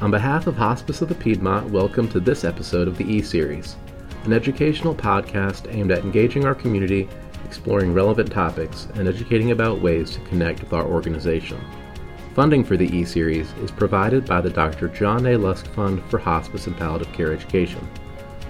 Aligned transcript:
On 0.00 0.10
behalf 0.10 0.48
of 0.48 0.56
Hospice 0.56 1.02
of 1.02 1.08
the 1.08 1.14
Piedmont, 1.14 1.70
welcome 1.70 2.08
to 2.08 2.18
this 2.18 2.42
episode 2.44 2.88
of 2.88 2.98
the 2.98 3.04
E 3.04 3.22
Series, 3.22 3.76
an 4.24 4.32
educational 4.32 4.92
podcast 4.92 5.72
aimed 5.72 5.92
at 5.92 6.02
engaging 6.02 6.44
our 6.44 6.54
community, 6.54 7.08
exploring 7.44 7.94
relevant 7.94 8.30
topics, 8.30 8.88
and 8.96 9.06
educating 9.06 9.52
about 9.52 9.80
ways 9.80 10.10
to 10.10 10.20
connect 10.22 10.60
with 10.60 10.72
our 10.72 10.84
organization. 10.84 11.60
Funding 12.34 12.64
for 12.64 12.76
the 12.76 12.92
E 12.94 13.04
Series 13.04 13.52
is 13.62 13.70
provided 13.70 14.26
by 14.26 14.40
the 14.40 14.50
Dr. 14.50 14.88
John 14.88 15.26
A. 15.26 15.36
Lusk 15.36 15.66
Fund 15.68 16.02
for 16.06 16.18
Hospice 16.18 16.66
and 16.66 16.76
Palliative 16.76 17.12
Care 17.12 17.32
Education. 17.32 17.88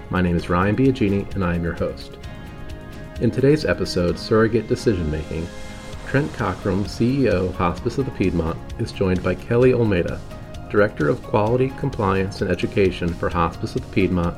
My 0.09 0.21
name 0.21 0.35
is 0.35 0.49
Ryan 0.49 0.75
Biagini, 0.75 1.31
and 1.35 1.45
I 1.45 1.53
am 1.53 1.63
your 1.63 1.73
host. 1.73 2.17
In 3.21 3.29
today's 3.29 3.65
episode, 3.65 4.17
Surrogate 4.17 4.67
Decision 4.67 5.09
Making, 5.11 5.47
Trent 6.07 6.31
Cockrum, 6.33 6.85
CEO 6.85 7.53
Hospice 7.53 7.99
of 7.99 8.05
the 8.05 8.11
Piedmont, 8.11 8.57
is 8.79 8.91
joined 8.91 9.21
by 9.21 9.35
Kelly 9.35 9.73
Olmeda, 9.73 10.19
Director 10.75 11.07
of 11.07 11.23
Quality, 11.23 11.69
Compliance, 11.77 12.41
and 12.41 12.51
Education 12.51 13.07
for 13.07 13.29
Hospice 13.29 13.77
of 13.77 13.81
the 13.81 13.93
Piedmont 13.93 14.35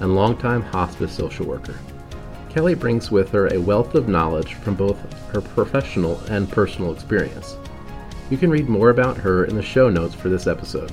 and 0.00 0.16
longtime 0.16 0.62
hospice 0.62 1.12
social 1.12 1.46
worker. 1.46 1.76
Kelly 2.48 2.74
brings 2.74 3.12
with 3.12 3.30
her 3.30 3.46
a 3.46 3.60
wealth 3.60 3.94
of 3.94 4.08
knowledge 4.08 4.54
from 4.54 4.74
both 4.74 4.98
her 5.30 5.40
professional 5.40 6.18
and 6.28 6.50
personal 6.50 6.92
experience. 6.92 7.56
You 8.30 8.36
can 8.36 8.50
read 8.50 8.68
more 8.68 8.90
about 8.90 9.16
her 9.18 9.44
in 9.44 9.54
the 9.54 9.62
show 9.62 9.88
notes 9.88 10.12
for 10.12 10.28
this 10.28 10.48
episode. 10.48 10.90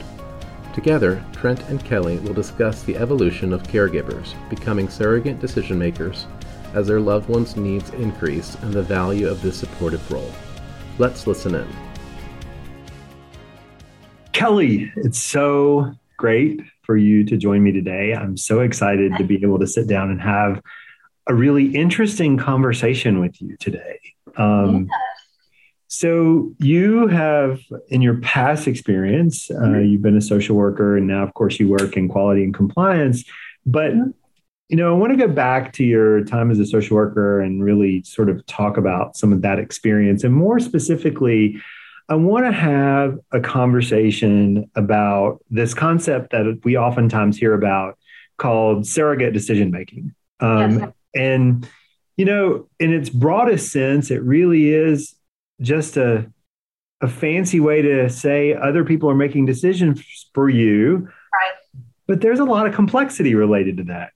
Together, 0.75 1.25
Trent 1.33 1.67
and 1.69 1.83
Kelly 1.83 2.19
will 2.19 2.35
discuss 2.35 2.83
the 2.83 2.95
evolution 2.95 3.51
of 3.51 3.63
caregivers 3.63 4.35
becoming 4.47 4.89
surrogate 4.89 5.39
decision 5.39 5.79
makers 5.79 6.27
as 6.75 6.85
their 6.85 6.99
loved 6.99 7.29
ones' 7.29 7.55
needs 7.55 7.89
increase 7.95 8.53
and 8.61 8.71
the 8.71 8.83
value 8.83 9.27
of 9.27 9.41
this 9.41 9.57
supportive 9.57 10.11
role. 10.11 10.31
Let's 10.99 11.25
listen 11.25 11.55
in. 11.55 11.67
Kelly, 14.43 14.91
it's 14.97 15.23
so 15.23 15.93
great 16.17 16.59
for 16.81 16.97
you 16.97 17.23
to 17.23 17.37
join 17.37 17.63
me 17.63 17.71
today. 17.71 18.13
I'm 18.13 18.35
so 18.35 18.59
excited 18.59 19.13
to 19.17 19.23
be 19.23 19.41
able 19.41 19.57
to 19.59 19.65
sit 19.65 19.87
down 19.87 20.11
and 20.11 20.19
have 20.19 20.61
a 21.27 21.33
really 21.33 21.67
interesting 21.67 22.37
conversation 22.37 23.21
with 23.21 23.41
you 23.41 23.55
today. 23.61 24.01
Um. 24.35 24.89
So, 25.87 26.51
you 26.57 27.07
have, 27.07 27.61
in 27.87 28.01
your 28.01 28.17
past 28.17 28.67
experience, 28.67 29.49
uh, 29.49 29.53
mm-hmm. 29.53 29.85
you've 29.85 30.01
been 30.01 30.17
a 30.17 30.21
social 30.21 30.57
worker, 30.57 30.97
and 30.97 31.07
now, 31.07 31.23
of 31.23 31.33
course, 31.35 31.57
you 31.57 31.69
work 31.69 31.95
in 31.95 32.09
quality 32.09 32.43
and 32.43 32.53
compliance. 32.53 33.23
But 33.65 33.93
mm-hmm 33.93 34.09
you 34.69 34.77
know, 34.77 34.95
I 34.95 34.97
want 34.97 35.11
to 35.11 35.27
go 35.27 35.31
back 35.31 35.73
to 35.73 35.83
your 35.83 36.23
time 36.23 36.49
as 36.49 36.57
a 36.57 36.65
social 36.65 36.95
worker 36.95 37.39
and 37.41 37.63
really 37.63 38.01
sort 38.03 38.27
of 38.27 38.43
talk 38.47 38.77
about 38.77 39.15
some 39.15 39.31
of 39.31 39.43
that 39.43 39.59
experience. 39.59 40.23
And 40.23 40.33
more 40.33 40.57
specifically, 40.57 41.61
I 42.13 42.15
want 42.15 42.45
to 42.45 42.51
have 42.51 43.17
a 43.31 43.39
conversation 43.39 44.69
about 44.75 45.43
this 45.49 45.73
concept 45.73 46.29
that 46.29 46.59
we 46.63 46.77
oftentimes 46.77 47.39
hear 47.39 47.55
about 47.55 47.97
called 48.37 48.85
surrogate 48.85 49.33
decision 49.33 49.71
making. 49.71 50.13
Um, 50.39 50.79
yes. 50.79 50.91
And, 51.15 51.67
you 52.15 52.25
know, 52.25 52.69
in 52.79 52.93
its 52.93 53.09
broadest 53.09 53.71
sense, 53.71 54.11
it 54.11 54.21
really 54.21 54.69
is 54.69 55.15
just 55.59 55.97
a, 55.97 56.31
a 57.01 57.07
fancy 57.07 57.59
way 57.59 57.81
to 57.81 58.07
say 58.11 58.53
other 58.53 58.83
people 58.83 59.09
are 59.09 59.15
making 59.15 59.47
decisions 59.47 60.29
for 60.35 60.51
you. 60.51 60.97
Right. 60.97 61.81
But 62.05 62.21
there's 62.21 62.39
a 62.39 62.45
lot 62.45 62.67
of 62.67 62.75
complexity 62.75 63.33
related 63.33 63.77
to 63.77 63.83
that. 63.85 64.11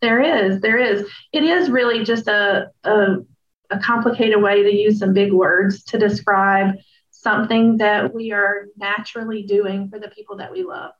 There 0.00 0.20
is, 0.20 0.60
there 0.60 0.78
is. 0.78 1.10
It 1.32 1.42
is 1.42 1.70
really 1.70 2.04
just 2.04 2.28
a, 2.28 2.70
a, 2.84 3.16
a 3.72 3.80
complicated 3.80 4.40
way 4.40 4.62
to 4.62 4.72
use 4.72 5.00
some 5.00 5.12
big 5.12 5.32
words 5.32 5.82
to 5.86 5.98
describe 5.98 6.76
something 7.26 7.78
that 7.78 8.14
we 8.14 8.30
are 8.30 8.66
naturally 8.76 9.42
doing 9.42 9.88
for 9.88 9.98
the 9.98 10.06
people 10.06 10.36
that 10.36 10.52
we 10.52 10.62
love. 10.62 10.92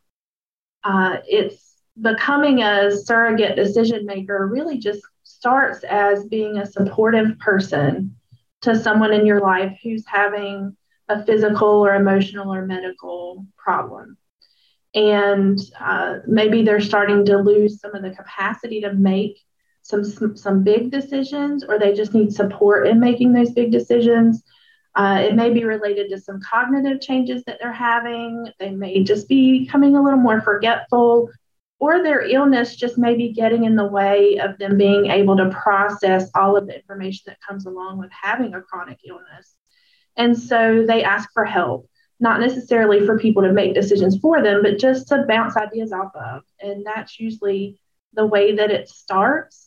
Uh, 0.82 1.18
it's 1.24 1.76
becoming 2.00 2.62
a 2.62 2.90
surrogate 2.90 3.54
decision 3.54 4.04
maker 4.04 4.48
really 4.48 4.76
just 4.76 5.02
starts 5.22 5.84
as 5.84 6.24
being 6.24 6.58
a 6.58 6.66
supportive 6.66 7.38
person 7.38 8.16
to 8.62 8.74
someone 8.74 9.12
in 9.12 9.24
your 9.24 9.40
life 9.40 9.78
who's 9.84 10.04
having 10.04 10.76
a 11.08 11.24
physical 11.24 11.86
or 11.86 11.94
emotional 11.94 12.52
or 12.52 12.66
medical 12.66 13.46
problem 13.56 14.16
and 14.96 15.60
uh, 15.78 16.16
maybe 16.26 16.64
they're 16.64 16.80
starting 16.80 17.24
to 17.26 17.36
lose 17.36 17.80
some 17.80 17.94
of 17.94 18.02
the 18.02 18.10
capacity 18.10 18.80
to 18.80 18.92
make 18.94 19.38
some, 19.82 20.02
some, 20.02 20.36
some 20.36 20.64
big 20.64 20.90
decisions 20.90 21.62
or 21.62 21.78
they 21.78 21.92
just 21.92 22.14
need 22.14 22.32
support 22.32 22.88
in 22.88 22.98
making 22.98 23.32
those 23.32 23.52
big 23.52 23.70
decisions 23.70 24.42
uh, 24.96 25.20
it 25.20 25.34
may 25.34 25.50
be 25.50 25.64
related 25.64 26.10
to 26.10 26.18
some 26.20 26.40
cognitive 26.40 27.00
changes 27.00 27.42
that 27.44 27.58
they're 27.60 27.72
having 27.72 28.46
they 28.58 28.70
may 28.70 29.02
just 29.02 29.28
be 29.28 29.60
becoming 29.60 29.96
a 29.96 30.02
little 30.02 30.18
more 30.18 30.40
forgetful 30.40 31.30
or 31.78 32.02
their 32.02 32.22
illness 32.22 32.74
just 32.74 32.96
may 32.96 33.14
be 33.14 33.32
getting 33.32 33.64
in 33.64 33.76
the 33.76 33.86
way 33.86 34.38
of 34.38 34.56
them 34.58 34.78
being 34.78 35.06
able 35.06 35.36
to 35.36 35.50
process 35.50 36.30
all 36.34 36.56
of 36.56 36.66
the 36.66 36.74
information 36.74 37.22
that 37.26 37.40
comes 37.46 37.66
along 37.66 37.98
with 37.98 38.10
having 38.10 38.54
a 38.54 38.62
chronic 38.62 38.98
illness 39.06 39.54
and 40.16 40.38
so 40.38 40.84
they 40.86 41.04
ask 41.04 41.28
for 41.32 41.44
help 41.44 41.88
not 42.18 42.40
necessarily 42.40 43.04
for 43.04 43.18
people 43.18 43.42
to 43.42 43.52
make 43.52 43.74
decisions 43.74 44.18
for 44.18 44.42
them, 44.42 44.62
but 44.62 44.78
just 44.78 45.08
to 45.08 45.24
bounce 45.28 45.56
ideas 45.56 45.92
off 45.92 46.14
of. 46.14 46.42
And 46.60 46.84
that's 46.84 47.20
usually 47.20 47.78
the 48.14 48.26
way 48.26 48.56
that 48.56 48.70
it 48.70 48.88
starts. 48.88 49.65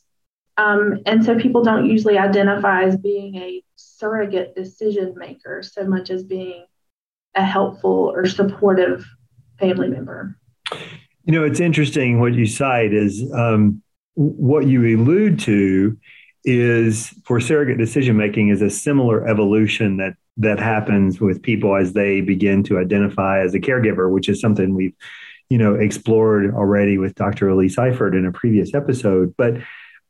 Um, 0.59 0.99
and 1.05 1.23
so 1.23 1.39
people 1.39 1.63
don't 1.63 1.85
usually 1.85 2.17
identify 2.17 2.83
as 2.83 2.97
being 2.97 3.35
a 3.35 3.63
surrogate 3.77 4.55
decision 4.55 5.13
maker 5.15 5.63
so 5.63 5.85
much 5.85 6.09
as 6.09 6.23
being 6.23 6.65
a 7.33 7.45
helpful 7.45 8.11
or 8.13 8.25
supportive 8.25 9.05
family 9.57 9.87
member. 9.87 10.37
You 11.23 11.31
know, 11.31 11.45
it's 11.45 11.61
interesting 11.61 12.19
what 12.19 12.33
you 12.33 12.45
cite 12.45 12.93
is 12.93 13.23
um, 13.33 13.81
what 14.15 14.67
you 14.67 14.97
allude 14.97 15.39
to 15.41 15.97
is 16.43 17.13
for 17.23 17.39
surrogate 17.39 17.77
decision 17.77 18.17
making 18.17 18.49
is 18.49 18.61
a 18.61 18.69
similar 18.69 19.25
evolution 19.27 19.95
that 19.97 20.15
that 20.35 20.59
happens 20.59 21.21
with 21.21 21.41
people 21.41 21.75
as 21.75 21.93
they 21.93 22.19
begin 22.19 22.63
to 22.63 22.79
identify 22.79 23.41
as 23.41 23.53
a 23.53 23.59
caregiver, 23.59 24.11
which 24.11 24.27
is 24.27 24.41
something 24.41 24.73
we've, 24.73 24.95
you 25.49 25.57
know, 25.57 25.75
explored 25.75 26.53
already 26.53 26.97
with 26.97 27.15
Dr. 27.15 27.49
Elise 27.49 27.75
Eifert 27.77 28.17
in 28.17 28.25
a 28.25 28.31
previous 28.31 28.73
episode. 28.73 29.33
But, 29.37 29.55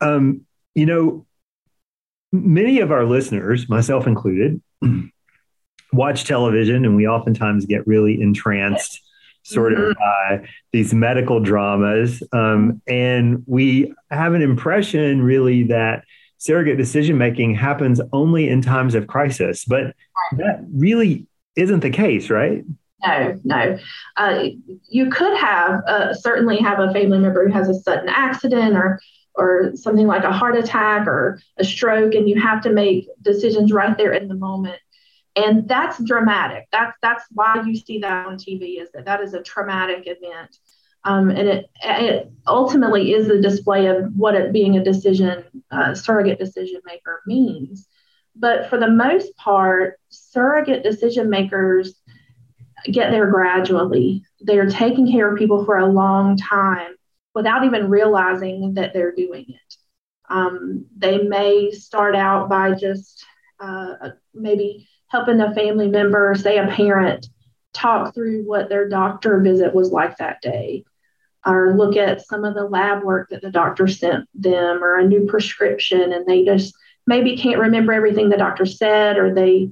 um, 0.01 0.41
you 0.75 0.85
know, 0.85 1.25
many 2.31 2.79
of 2.79 2.91
our 2.91 3.05
listeners, 3.05 3.69
myself 3.69 4.07
included, 4.07 4.61
watch 5.93 6.25
television 6.25 6.85
and 6.85 6.95
we 6.95 7.07
oftentimes 7.07 7.65
get 7.65 7.85
really 7.87 8.21
entranced 8.21 9.01
sort 9.43 9.73
of 9.73 9.79
mm-hmm. 9.79 10.39
by 10.39 10.47
these 10.71 10.93
medical 10.93 11.39
dramas. 11.39 12.21
Um, 12.31 12.81
and 12.87 13.43
we 13.47 13.93
have 14.11 14.33
an 14.33 14.41
impression 14.41 15.21
really 15.21 15.63
that 15.63 16.03
surrogate 16.37 16.77
decision 16.77 17.17
making 17.17 17.55
happens 17.55 17.99
only 18.13 18.47
in 18.47 18.61
times 18.61 18.95
of 18.95 19.07
crisis, 19.07 19.65
but 19.65 19.95
that 20.37 20.65
really 20.73 21.27
isn't 21.55 21.81
the 21.81 21.89
case, 21.89 22.29
right? 22.29 22.63
No, 23.05 23.39
no. 23.43 23.77
Uh, 24.17 24.43
you 24.89 25.09
could 25.09 25.35
have 25.37 25.81
uh, 25.87 26.13
certainly 26.13 26.57
have 26.57 26.79
a 26.79 26.91
family 26.93 27.17
member 27.17 27.47
who 27.47 27.53
has 27.53 27.69
a 27.69 27.73
sudden 27.73 28.09
accident 28.09 28.75
or 28.75 28.99
or 29.39 29.75
something 29.75 30.07
like 30.07 30.23
a 30.23 30.31
heart 30.31 30.57
attack 30.57 31.07
or 31.07 31.41
a 31.57 31.63
stroke, 31.63 32.13
and 32.13 32.29
you 32.29 32.39
have 32.39 32.61
to 32.63 32.71
make 32.71 33.07
decisions 33.21 33.71
right 33.71 33.97
there 33.97 34.13
in 34.13 34.27
the 34.27 34.35
moment. 34.35 34.79
And 35.35 35.67
that's 35.67 36.03
dramatic. 36.03 36.67
That's 36.71 36.95
that's 37.01 37.23
why 37.31 37.63
you 37.65 37.75
see 37.75 37.99
that 37.99 38.27
on 38.27 38.37
TV 38.37 38.81
is 38.81 38.89
that 38.93 39.05
that 39.05 39.21
is 39.21 39.33
a 39.33 39.41
traumatic 39.41 40.03
event. 40.05 40.57
Um, 41.05 41.29
and 41.29 41.47
it, 41.47 41.69
it 41.81 42.31
ultimately 42.45 43.13
is 43.13 43.27
the 43.27 43.41
display 43.41 43.87
of 43.87 44.13
what 44.15 44.35
it 44.35 44.51
being 44.51 44.75
a 44.75 44.83
decision, 44.83 45.45
uh, 45.71 45.95
surrogate 45.95 46.39
decision 46.39 46.81
maker 46.85 47.21
means. 47.25 47.87
But 48.35 48.69
for 48.69 48.77
the 48.77 48.89
most 48.89 49.35
part, 49.37 49.99
surrogate 50.09 50.83
decision 50.83 51.29
makers 51.29 51.95
get 52.85 53.11
there 53.11 53.27
gradually. 53.27 54.23
They're 54.41 54.69
taking 54.69 55.09
care 55.09 55.31
of 55.31 55.37
people 55.37 55.63
for 55.63 55.77
a 55.77 55.85
long 55.85 56.35
time 56.35 56.95
without 57.35 57.65
even 57.65 57.89
realizing 57.89 58.73
that 58.75 58.93
they're 58.93 59.13
doing 59.13 59.45
it. 59.47 59.75
Um, 60.29 60.85
they 60.95 61.19
may 61.19 61.71
start 61.71 62.15
out 62.15 62.49
by 62.49 62.73
just 62.73 63.25
uh, 63.59 64.09
maybe 64.33 64.87
helping 65.07 65.41
a 65.41 65.53
family 65.53 65.87
member, 65.87 66.35
say 66.35 66.57
a 66.57 66.67
parent, 66.67 67.27
talk 67.73 68.13
through 68.13 68.43
what 68.45 68.69
their 68.69 68.87
doctor 68.87 69.39
visit 69.39 69.73
was 69.73 69.91
like 69.91 70.17
that 70.17 70.41
day 70.41 70.83
or 71.45 71.75
look 71.75 71.95
at 71.95 72.25
some 72.25 72.43
of 72.43 72.53
the 72.53 72.65
lab 72.65 73.03
work 73.03 73.29
that 73.29 73.41
the 73.41 73.51
doctor 73.51 73.87
sent 73.87 74.27
them 74.33 74.83
or 74.83 74.97
a 74.97 75.07
new 75.07 75.25
prescription 75.25 76.13
and 76.13 76.25
they 76.25 76.43
just 76.43 76.73
maybe 77.07 77.37
can't 77.37 77.59
remember 77.59 77.93
everything 77.93 78.29
the 78.29 78.37
doctor 78.37 78.65
said 78.65 79.17
or 79.17 79.33
they 79.33 79.69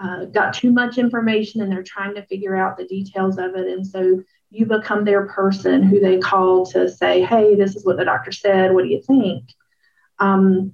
uh, 0.00 0.24
got 0.26 0.54
too 0.54 0.72
much 0.72 0.98
information 0.98 1.60
and 1.60 1.70
they're 1.70 1.82
trying 1.82 2.14
to 2.14 2.26
figure 2.26 2.56
out 2.56 2.76
the 2.76 2.86
details 2.86 3.38
of 3.38 3.54
it 3.54 3.68
and 3.68 3.86
so 3.86 4.22
you 4.52 4.66
become 4.66 5.04
their 5.04 5.26
person 5.26 5.82
who 5.82 5.98
they 5.98 6.18
call 6.18 6.66
to 6.66 6.88
say 6.88 7.22
hey 7.22 7.54
this 7.54 7.74
is 7.74 7.84
what 7.84 7.96
the 7.96 8.04
doctor 8.04 8.32
said 8.32 8.72
what 8.72 8.84
do 8.84 8.90
you 8.90 9.02
think 9.02 9.44
um, 10.18 10.72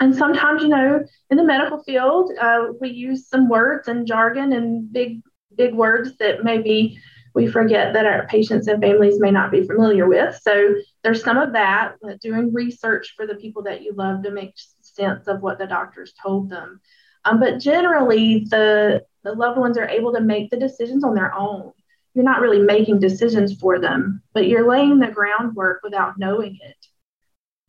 and 0.00 0.14
sometimes 0.14 0.62
you 0.62 0.68
know 0.68 1.02
in 1.30 1.36
the 1.36 1.44
medical 1.44 1.82
field 1.82 2.30
uh, 2.40 2.66
we 2.80 2.90
use 2.90 3.28
some 3.28 3.48
words 3.48 3.88
and 3.88 4.06
jargon 4.06 4.52
and 4.52 4.92
big 4.92 5.22
big 5.56 5.74
words 5.74 6.16
that 6.18 6.44
maybe 6.44 6.98
we 7.36 7.46
forget 7.46 7.92
that 7.92 8.06
our 8.06 8.26
patients 8.26 8.66
and 8.66 8.82
families 8.82 9.20
may 9.20 9.30
not 9.30 9.50
be 9.50 9.62
familiar 9.62 10.08
with. 10.08 10.40
So 10.40 10.74
there's 11.04 11.22
some 11.22 11.36
of 11.36 11.52
that, 11.52 11.96
doing 12.22 12.50
research 12.50 13.12
for 13.14 13.26
the 13.26 13.34
people 13.34 13.62
that 13.64 13.82
you 13.82 13.92
love 13.92 14.22
to 14.22 14.30
make 14.30 14.54
sense 14.80 15.28
of 15.28 15.42
what 15.42 15.58
the 15.58 15.66
doctors 15.66 16.14
told 16.20 16.48
them. 16.48 16.80
Um, 17.26 17.38
but 17.38 17.60
generally, 17.60 18.46
the, 18.48 19.04
the 19.22 19.34
loved 19.34 19.58
ones 19.58 19.76
are 19.76 19.86
able 19.86 20.14
to 20.14 20.20
make 20.22 20.48
the 20.48 20.56
decisions 20.56 21.04
on 21.04 21.14
their 21.14 21.34
own. 21.34 21.72
You're 22.16 22.24
not 22.24 22.40
really 22.40 22.60
making 22.60 22.98
decisions 22.98 23.60
for 23.60 23.78
them, 23.78 24.22
but 24.32 24.48
you're 24.48 24.66
laying 24.66 24.98
the 24.98 25.08
groundwork 25.08 25.82
without 25.84 26.18
knowing 26.18 26.58
it 26.62 26.86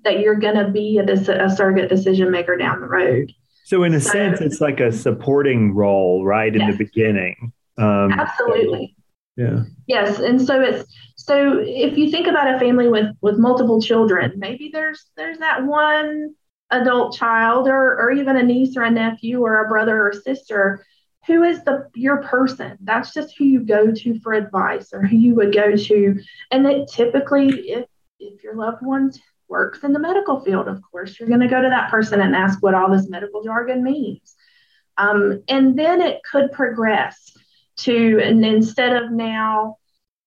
that 0.06 0.22
you're 0.22 0.36
going 0.36 0.56
to 0.56 0.70
be 0.70 1.00
a, 1.00 1.04
a, 1.04 1.50
surrogate 1.50 1.90
decision 1.90 2.32
maker 2.32 2.56
down 2.56 2.80
the 2.80 2.88
road. 2.88 3.34
So, 3.66 3.84
in 3.84 3.94
a 3.94 4.00
so, 4.00 4.10
sense, 4.10 4.40
it's 4.40 4.62
like 4.62 4.80
a 4.80 4.90
supporting 4.90 5.74
role, 5.76 6.24
right, 6.26 6.56
in 6.56 6.62
yes. 6.62 6.72
the 6.72 6.86
beginning. 6.86 7.52
Um, 7.78 8.14
Absolutely. 8.14 8.96
Yeah. 9.36 9.64
Yes, 9.86 10.20
and 10.20 10.42
so 10.42 10.62
it's 10.62 10.90
so 11.18 11.60
if 11.60 11.98
you 11.98 12.10
think 12.10 12.28
about 12.28 12.56
a 12.56 12.58
family 12.58 12.88
with 12.88 13.08
with 13.20 13.38
multiple 13.38 13.82
children, 13.82 14.32
maybe 14.38 14.70
there's 14.72 15.08
there's 15.18 15.40
that 15.40 15.66
one 15.66 16.34
adult 16.72 17.18
child 17.18 17.68
or 17.68 18.00
or 18.00 18.12
even 18.12 18.38
a 18.38 18.44
niece 18.44 18.78
or 18.78 18.84
a 18.84 18.92
nephew 18.92 19.42
or 19.42 19.66
a 19.66 19.68
brother 19.68 20.08
or 20.08 20.14
sister 20.14 20.86
who 21.28 21.44
is 21.44 21.64
the 21.64 21.90
your 21.94 22.24
person? 22.24 22.78
That's 22.82 23.14
just 23.14 23.38
who 23.38 23.44
you 23.44 23.60
go 23.62 23.92
to 23.92 24.20
for 24.20 24.34
advice 24.34 24.94
or 24.94 25.02
who 25.06 25.16
you 25.16 25.36
would 25.36 25.54
go 25.54 25.76
to. 25.76 26.20
And 26.52 26.66
it 26.66 26.90
typically 26.90 27.50
if 27.70 27.86
if 28.20 28.44
your 28.44 28.56
loved 28.56 28.82
one 28.82 29.12
works 29.48 29.84
in 29.84 29.94
the 29.94 30.00
medical 30.00 30.42
field 30.42 30.68
of 30.68 30.82
course 30.92 31.18
you're 31.20 31.30
going 31.30 31.40
to 31.40 31.48
go 31.48 31.62
to 31.62 31.70
that 31.70 31.90
person 31.90 32.20
and 32.20 32.36
ask 32.36 32.62
what 32.62 32.74
all 32.74 32.92
this 32.92 33.10
medical 33.10 33.44
jargon 33.44 33.84
means. 33.84 34.36
Um, 34.98 35.44
and 35.48 35.78
then 35.78 36.02
it 36.02 36.22
could 36.24 36.52
progress 36.52 37.32
to 37.78 38.20
and 38.24 38.44
instead 38.44 38.96
of 38.96 39.12
now 39.12 39.78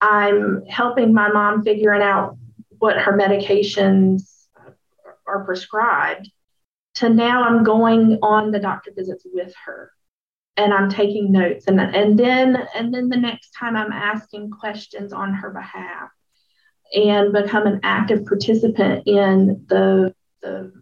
i'm 0.01 0.65
helping 0.67 1.13
my 1.13 1.29
mom 1.29 1.65
figuring 1.65 2.01
out 2.01 2.39
what 2.79 2.97
her 2.97 3.13
medications 3.13 4.47
are 5.27 5.45
prescribed 5.45 6.31
to 6.95 7.09
now 7.09 7.45
I'm 7.45 7.63
going 7.63 8.19
on 8.23 8.51
the 8.51 8.59
doctor 8.59 8.91
visits 8.95 9.25
with 9.33 9.55
her 9.65 9.93
and 10.61 10.75
I'm 10.75 10.91
taking 10.91 11.33
notes 11.33 11.67
and 11.67 11.81
and 11.81 12.19
then 12.19 12.57
and 12.75 12.93
then 12.93 13.09
the 13.09 13.17
next 13.17 13.51
time 13.53 13.77
I'm 13.77 13.93
asking 13.93 14.51
questions 14.51 15.13
on 15.13 15.33
her 15.33 15.51
behalf 15.51 16.11
and 16.95 17.33
become 17.33 17.67
an 17.67 17.81
active 17.83 18.27
participant 18.27 19.07
in 19.07 19.65
the 19.69 20.15
the 20.43 20.73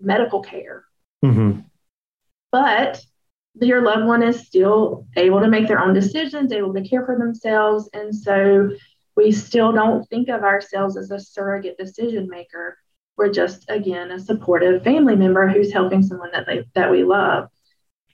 medical 0.00 0.42
care. 0.42 0.84
Mm-hmm. 1.24 1.60
But 2.52 3.02
your 3.54 3.82
loved 3.82 4.06
one 4.06 4.22
is 4.22 4.46
still 4.46 5.06
able 5.16 5.40
to 5.40 5.48
make 5.48 5.66
their 5.66 5.80
own 5.80 5.94
decisions, 5.94 6.52
able 6.52 6.74
to 6.74 6.86
care 6.86 7.06
for 7.06 7.18
themselves, 7.18 7.88
and 7.94 8.14
so 8.14 8.70
we 9.16 9.32
still 9.32 9.72
don't 9.72 10.06
think 10.10 10.28
of 10.28 10.42
ourselves 10.42 10.98
as 10.98 11.10
a 11.10 11.18
surrogate 11.18 11.78
decision 11.78 12.28
maker 12.28 12.76
we're 13.16 13.32
just 13.32 13.64
again 13.68 14.10
a 14.10 14.20
supportive 14.20 14.82
family 14.84 15.16
member 15.16 15.48
who's 15.48 15.72
helping 15.72 16.02
someone 16.02 16.30
that 16.32 16.46
they 16.46 16.64
that 16.74 16.90
we 16.90 17.02
love. 17.02 17.48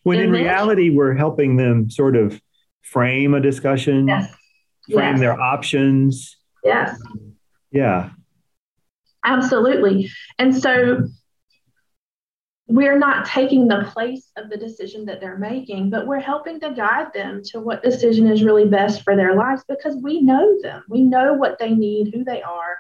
When 0.03 0.19
in 0.19 0.31
reality, 0.31 0.91
we're 0.91 1.15
helping 1.15 1.57
them 1.57 1.89
sort 1.91 2.17
of 2.17 2.41
frame 2.83 3.35
a 3.35 3.41
discussion, 3.41 4.09
yes. 4.09 4.35
frame 4.91 5.13
yes. 5.13 5.21
their 5.21 5.41
options. 5.41 6.37
Yes. 6.65 7.01
Yeah. 7.71 8.11
Absolutely. 9.25 10.11
And 10.39 10.57
so 10.57 11.07
we're 12.67 12.99
not 12.99 13.27
taking 13.27 13.69
the 13.69 13.89
place 13.93 14.31
of 14.37 14.49
the 14.49 14.57
decision 14.57 15.05
that 15.05 15.21
they're 15.21 15.39
making, 15.39 15.91
but 15.91 16.07
we're 16.07 16.21
helping 16.21 16.59
to 16.61 16.73
guide 16.73 17.13
them 17.13 17.43
to 17.45 17.61
what 17.61 17.83
decision 17.83 18.27
is 18.27 18.43
really 18.43 18.67
best 18.67 19.03
for 19.03 19.15
their 19.15 19.35
lives 19.35 19.63
because 19.69 19.97
we 20.03 20.21
know 20.23 20.61
them. 20.63 20.83
We 20.89 21.03
know 21.03 21.35
what 21.35 21.59
they 21.59 21.71
need, 21.71 22.15
who 22.15 22.25
they 22.25 22.43
are, 22.43 22.79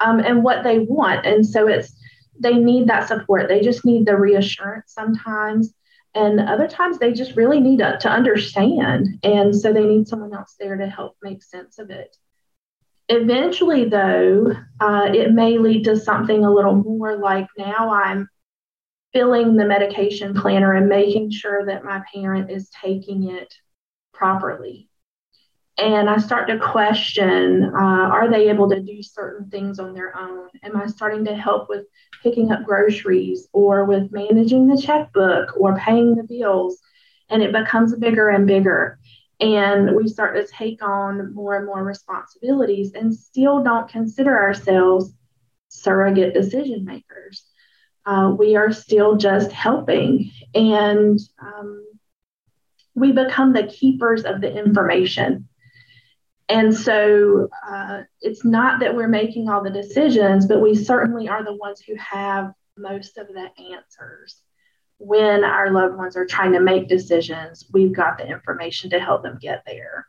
um, 0.00 0.20
and 0.20 0.42
what 0.44 0.62
they 0.64 0.80
want. 0.80 1.24
And 1.24 1.46
so 1.46 1.66
it's 1.66 1.94
they 2.38 2.54
need 2.54 2.88
that 2.88 3.08
support. 3.08 3.48
They 3.48 3.60
just 3.60 3.84
need 3.84 4.06
the 4.06 4.16
reassurance 4.16 4.92
sometimes. 4.92 5.72
And 6.14 6.40
other 6.40 6.68
times 6.68 6.98
they 6.98 7.12
just 7.12 7.36
really 7.36 7.60
need 7.60 7.78
to, 7.78 7.98
to 7.98 8.10
understand. 8.10 9.18
And 9.22 9.54
so 9.54 9.72
they 9.72 9.84
need 9.84 10.08
someone 10.08 10.34
else 10.34 10.54
there 10.58 10.76
to 10.76 10.86
help 10.86 11.16
make 11.22 11.42
sense 11.42 11.78
of 11.78 11.90
it. 11.90 12.16
Eventually, 13.08 13.86
though, 13.86 14.52
uh, 14.80 15.08
it 15.12 15.32
may 15.32 15.58
lead 15.58 15.84
to 15.84 15.96
something 15.96 16.44
a 16.44 16.52
little 16.52 16.74
more 16.74 17.16
like 17.16 17.48
now 17.58 17.92
I'm 17.92 18.28
filling 19.12 19.56
the 19.56 19.64
medication 19.64 20.34
planner 20.34 20.72
and 20.74 20.88
making 20.88 21.30
sure 21.30 21.66
that 21.66 21.84
my 21.84 22.02
parent 22.14 22.50
is 22.50 22.70
taking 22.82 23.30
it 23.30 23.52
properly 24.14 24.88
and 25.78 26.08
I 26.08 26.18
start 26.18 26.48
to 26.48 26.58
question 26.58 27.64
uh, 27.64 27.78
are 27.78 28.30
they 28.30 28.50
able 28.50 28.68
to 28.70 28.80
do 28.80 29.02
certain 29.02 29.48
things 29.48 29.78
on 29.78 29.94
their 29.94 30.16
own? 30.16 30.48
Am 30.62 30.76
I 30.76 30.86
starting 30.86 31.24
to 31.24 31.34
help 31.34 31.68
with 31.68 31.86
picking 32.22 32.50
up 32.52 32.64
groceries 32.64 33.48
or 33.52 33.84
with 33.84 34.12
managing 34.12 34.68
the 34.68 34.80
checkbook 34.80 35.56
or 35.58 35.76
paying 35.76 36.14
the 36.14 36.24
bills? 36.24 36.80
And 37.30 37.42
it 37.42 37.52
becomes 37.52 37.94
bigger 37.96 38.28
and 38.28 38.46
bigger. 38.46 38.98
And 39.40 39.96
we 39.96 40.08
start 40.08 40.36
to 40.36 40.46
take 40.46 40.82
on 40.82 41.34
more 41.34 41.56
and 41.56 41.66
more 41.66 41.82
responsibilities 41.82 42.92
and 42.94 43.14
still 43.14 43.62
don't 43.62 43.88
consider 43.88 44.38
ourselves 44.40 45.12
surrogate 45.68 46.34
decision 46.34 46.84
makers. 46.84 47.44
Uh, 48.06 48.34
we 48.38 48.56
are 48.56 48.72
still 48.72 49.16
just 49.16 49.50
helping. 49.52 50.30
And 50.54 51.18
um, 51.40 51.84
we 52.94 53.12
become 53.12 53.52
the 53.52 53.66
keepers 53.66 54.24
of 54.24 54.40
the 54.40 54.54
information 54.54 55.48
and 56.52 56.74
so 56.76 57.48
uh, 57.66 58.02
it's 58.20 58.44
not 58.44 58.80
that 58.80 58.94
we're 58.94 59.08
making 59.08 59.48
all 59.48 59.62
the 59.62 59.70
decisions, 59.70 60.44
but 60.46 60.60
we 60.60 60.74
certainly 60.74 61.26
are 61.26 61.42
the 61.42 61.54
ones 61.54 61.80
who 61.80 61.94
have 61.96 62.52
most 62.76 63.16
of 63.16 63.28
the 63.28 63.48
answers. 63.74 64.42
When 64.98 65.44
our 65.44 65.70
loved 65.70 65.96
ones 65.96 66.14
are 66.14 66.26
trying 66.26 66.52
to 66.52 66.60
make 66.60 66.88
decisions, 66.88 67.64
we've 67.72 67.94
got 67.94 68.18
the 68.18 68.26
information 68.28 68.90
to 68.90 69.00
help 69.00 69.22
them 69.22 69.38
get 69.40 69.62
there. 69.66 70.06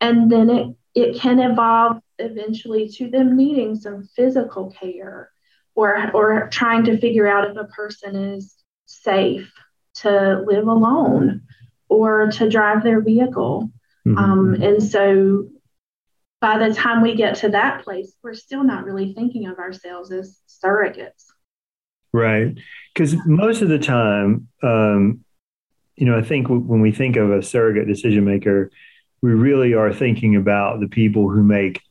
And 0.00 0.28
then 0.28 0.50
it, 0.50 0.76
it 0.92 1.20
can 1.20 1.38
evolve 1.38 2.02
eventually 2.18 2.88
to 2.96 3.08
them 3.08 3.36
needing 3.36 3.76
some 3.76 4.08
physical 4.16 4.72
care 4.72 5.30
or, 5.76 6.10
or 6.12 6.48
trying 6.50 6.82
to 6.86 6.98
figure 6.98 7.28
out 7.28 7.48
if 7.48 7.56
a 7.56 7.64
person 7.64 8.16
is 8.16 8.56
safe 8.86 9.52
to 9.94 10.42
live 10.44 10.66
alone 10.66 11.42
or 11.88 12.28
to 12.32 12.50
drive 12.50 12.82
their 12.82 13.00
vehicle. 13.00 13.70
Mm-hmm. 14.04 14.18
Um, 14.18 14.54
and 14.54 14.82
so 14.82 15.48
by 16.40 16.58
the 16.58 16.74
time 16.74 17.02
we 17.02 17.14
get 17.14 17.36
to 17.36 17.50
that 17.50 17.84
place, 17.84 18.14
we're 18.22 18.34
still 18.34 18.64
not 18.64 18.84
really 18.84 19.12
thinking 19.12 19.46
of 19.46 19.58
ourselves 19.58 20.10
as 20.10 20.40
surrogates. 20.48 21.26
Right. 22.12 22.56
Because 22.92 23.14
most 23.26 23.62
of 23.62 23.68
the 23.68 23.78
time, 23.78 24.48
um, 24.62 25.24
you 25.96 26.06
know, 26.06 26.18
I 26.18 26.22
think 26.22 26.48
w- 26.48 26.62
when 26.62 26.80
we 26.80 26.92
think 26.92 27.16
of 27.16 27.30
a 27.30 27.42
surrogate 27.42 27.86
decision 27.86 28.24
maker, 28.24 28.70
we 29.22 29.32
really 29.32 29.74
are 29.74 29.92
thinking 29.92 30.34
about 30.34 30.80
the 30.80 30.88
people 30.88 31.28
who 31.28 31.42
make 31.42 31.82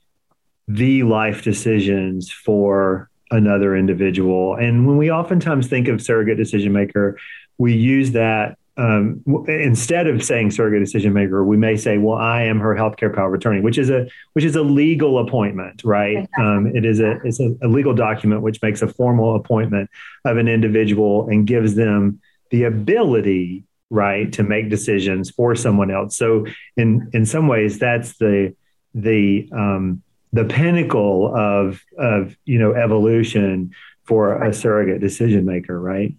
the 0.68 1.04
life 1.04 1.44
decisions 1.44 2.32
for 2.32 3.10
another 3.32 3.76
individual. 3.76 4.56
And 4.56 4.88
when 4.88 4.98
we 4.98 5.12
oftentimes 5.12 5.68
think 5.68 5.88
of 5.88 6.02
surrogate 6.02 6.38
decision 6.38 6.74
maker, 6.74 7.18
we 7.58 7.74
use 7.74 8.12
that 8.12 8.58
um, 8.80 9.22
instead 9.50 10.08
of 10.08 10.24
saying 10.24 10.52
surrogate 10.52 10.80
decision 10.80 11.12
maker, 11.12 11.44
we 11.44 11.58
may 11.58 11.76
say, 11.76 11.98
"Well, 11.98 12.18
I 12.18 12.44
am 12.44 12.60
her 12.62 12.76
healthcare 12.76 13.14
power 13.14 13.28
of 13.28 13.34
attorney," 13.34 13.60
which 13.60 13.78
is 13.78 13.90
a 13.90 14.08
which 14.34 14.46
is 14.46 14.56
a 14.56 14.62
legal 14.62 15.20
appointment, 15.20 15.82
right? 15.84 16.26
Um, 16.40 16.72
it 16.74 16.86
is 16.86 17.02
a 17.02 17.20
it's 17.26 17.42
a, 17.42 17.54
a, 17.62 17.68
legal 17.68 17.94
document 17.94 18.42
which 18.42 18.62
makes 18.62 18.82
a 18.82 18.88
formal 18.88 19.36
appointment 19.36 19.90
of 20.24 20.38
an 20.38 20.48
individual 20.48 21.28
and 21.28 21.46
gives 21.46 21.76
them 21.76 22.22
the 22.52 22.64
ability, 22.64 23.66
right, 23.90 24.32
to 24.32 24.44
make 24.44 24.70
decisions 24.70 25.30
for 25.30 25.56
someone 25.56 25.92
else. 25.92 26.16
So, 26.16 26.46
in 26.78 27.10
in 27.12 27.26
some 27.26 27.50
ways, 27.50 27.80
that's 27.80 28.18
the 28.18 28.56
the 28.96 29.50
um, 29.52 30.04
the 30.32 30.46
pinnacle 30.46 31.36
of 31.36 31.84
of 31.98 32.38
you 32.46 32.60
know 32.60 32.74
evolution 32.74 33.72
for 34.06 34.42
a 34.42 34.54
surrogate 34.54 35.02
decision 35.02 35.46
maker, 35.46 35.78
right? 35.78 36.16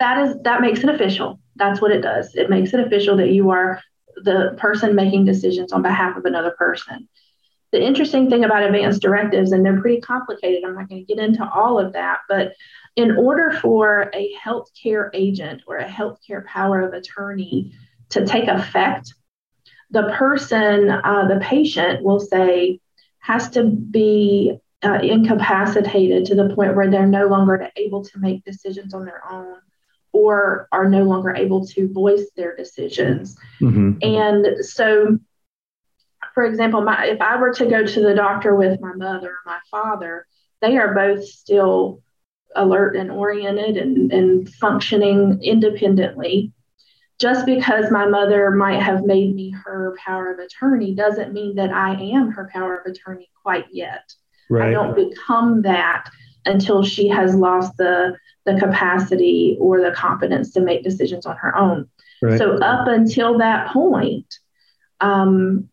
That 0.00 0.26
is 0.26 0.36
that 0.42 0.60
makes 0.60 0.82
it 0.82 0.90
official 0.90 1.40
that's 1.56 1.80
what 1.80 1.90
it 1.90 2.00
does. 2.00 2.34
It 2.34 2.50
makes 2.50 2.72
it 2.74 2.80
official 2.80 3.16
that 3.16 3.30
you 3.30 3.50
are 3.50 3.80
the 4.16 4.54
person 4.58 4.94
making 4.94 5.24
decisions 5.24 5.72
on 5.72 5.82
behalf 5.82 6.16
of 6.16 6.24
another 6.24 6.52
person. 6.52 7.08
The 7.72 7.82
interesting 7.82 8.30
thing 8.30 8.44
about 8.44 8.62
advanced 8.62 9.02
directives, 9.02 9.52
and 9.52 9.64
they're 9.64 9.80
pretty 9.80 10.00
complicated, 10.00 10.64
I'm 10.64 10.74
not 10.74 10.88
going 10.88 11.04
to 11.04 11.14
get 11.14 11.22
into 11.22 11.48
all 11.48 11.78
of 11.78 11.92
that, 11.94 12.20
but 12.28 12.54
in 12.94 13.16
order 13.16 13.50
for 13.50 14.10
a 14.14 14.32
healthcare 14.40 15.10
agent 15.12 15.62
or 15.66 15.78
a 15.78 15.88
healthcare 15.88 16.44
power 16.46 16.82
of 16.82 16.92
attorney 16.92 17.72
to 18.10 18.24
take 18.24 18.46
effect, 18.46 19.12
the 19.90 20.12
person, 20.16 20.90
uh, 20.90 21.26
the 21.28 21.40
patient 21.40 22.04
will 22.04 22.20
say, 22.20 22.80
has 23.18 23.50
to 23.50 23.64
be 23.64 24.56
uh, 24.84 25.00
incapacitated 25.02 26.26
to 26.26 26.34
the 26.36 26.54
point 26.54 26.76
where 26.76 26.90
they're 26.90 27.06
no 27.06 27.26
longer 27.26 27.68
able 27.76 28.04
to 28.04 28.18
make 28.18 28.44
decisions 28.44 28.94
on 28.94 29.04
their 29.04 29.22
own 29.28 29.56
or 30.14 30.68
are 30.72 30.88
no 30.88 31.02
longer 31.02 31.34
able 31.34 31.66
to 31.66 31.92
voice 31.92 32.30
their 32.36 32.56
decisions. 32.56 33.36
Mm-hmm. 33.60 33.98
And 34.02 34.64
so 34.64 35.18
for 36.34 36.44
example, 36.44 36.82
my, 36.82 37.06
if 37.06 37.20
I 37.20 37.36
were 37.36 37.52
to 37.54 37.66
go 37.66 37.84
to 37.84 38.00
the 38.00 38.14
doctor 38.14 38.54
with 38.54 38.80
my 38.80 38.92
mother 38.92 39.30
or 39.30 39.38
my 39.46 39.58
father, 39.70 40.26
they 40.60 40.76
are 40.78 40.94
both 40.94 41.24
still 41.24 42.02
alert 42.56 42.96
and 42.96 43.10
oriented 43.10 43.76
and, 43.76 44.12
and 44.12 44.48
functioning 44.54 45.40
independently. 45.42 46.52
Just 47.20 47.46
because 47.46 47.92
my 47.92 48.06
mother 48.06 48.50
might 48.50 48.82
have 48.82 49.04
made 49.04 49.34
me 49.34 49.50
her 49.64 49.96
power 50.04 50.32
of 50.32 50.40
attorney 50.40 50.94
doesn't 50.94 51.32
mean 51.32 51.54
that 51.54 51.70
I 51.70 51.94
am 51.94 52.32
her 52.32 52.50
power 52.52 52.76
of 52.76 52.90
attorney 52.90 53.30
quite 53.40 53.66
yet. 53.70 54.12
Right. 54.50 54.68
I 54.68 54.72
don't 54.72 54.96
become 54.96 55.62
that 55.62 56.10
until 56.46 56.82
she 56.82 57.08
has 57.08 57.34
lost 57.34 57.76
the 57.76 58.16
the 58.44 58.58
capacity 58.58 59.56
or 59.58 59.80
the 59.80 59.92
confidence 59.92 60.52
to 60.52 60.60
make 60.60 60.84
decisions 60.84 61.24
on 61.24 61.36
her 61.36 61.56
own. 61.56 61.88
Right. 62.20 62.38
So 62.38 62.58
up 62.58 62.86
until 62.86 63.38
that 63.38 63.72
point, 63.72 64.38
um, 65.00 65.68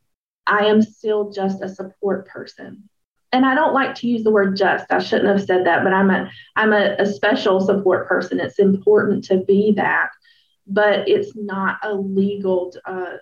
I 0.48 0.66
am 0.66 0.82
still 0.82 1.32
just 1.32 1.62
a 1.62 1.70
support 1.70 2.28
person. 2.28 2.90
And 3.34 3.46
I 3.46 3.56
don't 3.56 3.74
like 3.74 3.96
to 3.96 4.08
use 4.08 4.24
the 4.24 4.32
word 4.32 4.58
just. 4.58 4.86
I 4.90 5.00
shouldn't 5.00 5.30
have 5.30 5.46
said 5.46 5.66
that, 5.66 5.84
but 5.84 5.94
I'm 5.94 6.10
a 6.10 6.30
I'm 6.56 6.74
a, 6.74 6.96
a 7.00 7.06
special 7.06 7.62
support 7.62 8.08
person. 8.08 8.40
It's 8.40 8.60
important 8.60 9.24
to 9.26 9.38
be 9.38 9.74
that, 9.78 10.10
but 10.68 11.08
it's 11.08 11.32
not 11.36 11.80
a 11.82 11.94
legal 11.94 12.74
uh, 12.86 13.18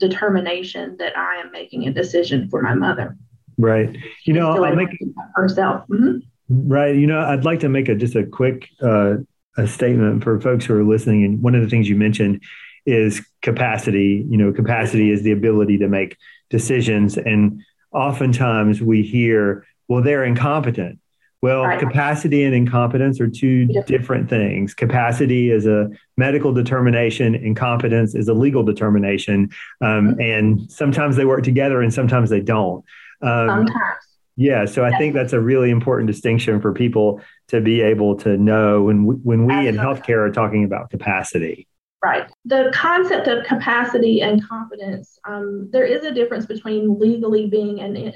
determination 0.00 0.96
that 0.98 1.16
I 1.16 1.36
am 1.36 1.52
making 1.52 1.86
a 1.86 1.92
decision 1.92 2.48
for 2.50 2.60
my 2.60 2.74
mother. 2.74 3.16
Right. 3.56 3.96
You 4.24 4.34
know, 4.34 4.64
I'll 4.64 4.74
make 4.74 4.98
herself. 5.34 5.86
Mm-hmm. 5.88 6.18
Right. 6.52 6.94
You 6.94 7.06
know, 7.06 7.20
I'd 7.20 7.44
like 7.44 7.60
to 7.60 7.68
make 7.68 7.88
a 7.88 7.94
just 7.94 8.14
a 8.14 8.24
quick 8.24 8.68
uh, 8.82 9.14
a 9.56 9.66
statement 9.66 10.22
for 10.22 10.40
folks 10.40 10.66
who 10.66 10.74
are 10.74 10.84
listening. 10.84 11.24
And 11.24 11.42
one 11.42 11.54
of 11.54 11.62
the 11.62 11.68
things 11.68 11.88
you 11.88 11.96
mentioned 11.96 12.42
is 12.84 13.24
capacity. 13.40 14.26
You 14.28 14.36
know, 14.36 14.52
capacity 14.52 15.10
is 15.10 15.22
the 15.22 15.32
ability 15.32 15.78
to 15.78 15.88
make 15.88 16.16
decisions. 16.50 17.16
And 17.16 17.62
oftentimes 17.92 18.82
we 18.82 19.02
hear, 19.02 19.66
well, 19.88 20.02
they're 20.02 20.24
incompetent. 20.24 20.98
Well, 21.40 21.64
right. 21.64 21.80
capacity 21.80 22.44
and 22.44 22.54
incompetence 22.54 23.20
are 23.20 23.28
two 23.28 23.66
different 23.86 24.30
things. 24.30 24.74
Capacity 24.74 25.50
is 25.50 25.66
a 25.66 25.90
medical 26.16 26.52
determination, 26.52 27.34
incompetence 27.34 28.14
is 28.14 28.28
a 28.28 28.34
legal 28.34 28.62
determination. 28.62 29.50
Um, 29.80 30.10
mm-hmm. 30.10 30.20
And 30.20 30.70
sometimes 30.70 31.16
they 31.16 31.24
work 31.24 31.42
together 31.42 31.82
and 31.82 31.92
sometimes 31.92 32.30
they 32.30 32.40
don't. 32.40 32.84
Um, 33.22 33.48
sometimes. 33.48 34.11
Yeah, 34.36 34.64
so 34.64 34.84
I 34.84 34.96
think 34.96 35.14
that's 35.14 35.34
a 35.34 35.40
really 35.40 35.70
important 35.70 36.06
distinction 36.06 36.60
for 36.60 36.72
people 36.72 37.20
to 37.48 37.60
be 37.60 37.82
able 37.82 38.16
to 38.16 38.36
know 38.38 38.84
when 38.84 39.04
we, 39.04 39.14
when 39.16 39.44
we 39.46 39.68
in 39.68 39.76
healthcare 39.76 40.26
are 40.26 40.32
talking 40.32 40.64
about 40.64 40.90
capacity. 40.90 41.68
Right. 42.02 42.28
The 42.46 42.70
concept 42.74 43.28
of 43.28 43.44
capacity 43.44 44.22
and 44.22 44.46
competence, 44.46 45.18
um, 45.24 45.68
there 45.70 45.84
is 45.84 46.04
a 46.04 46.10
difference 46.10 46.46
between 46.46 46.98
legally 46.98 47.46
being 47.48 47.80
an 47.80 48.14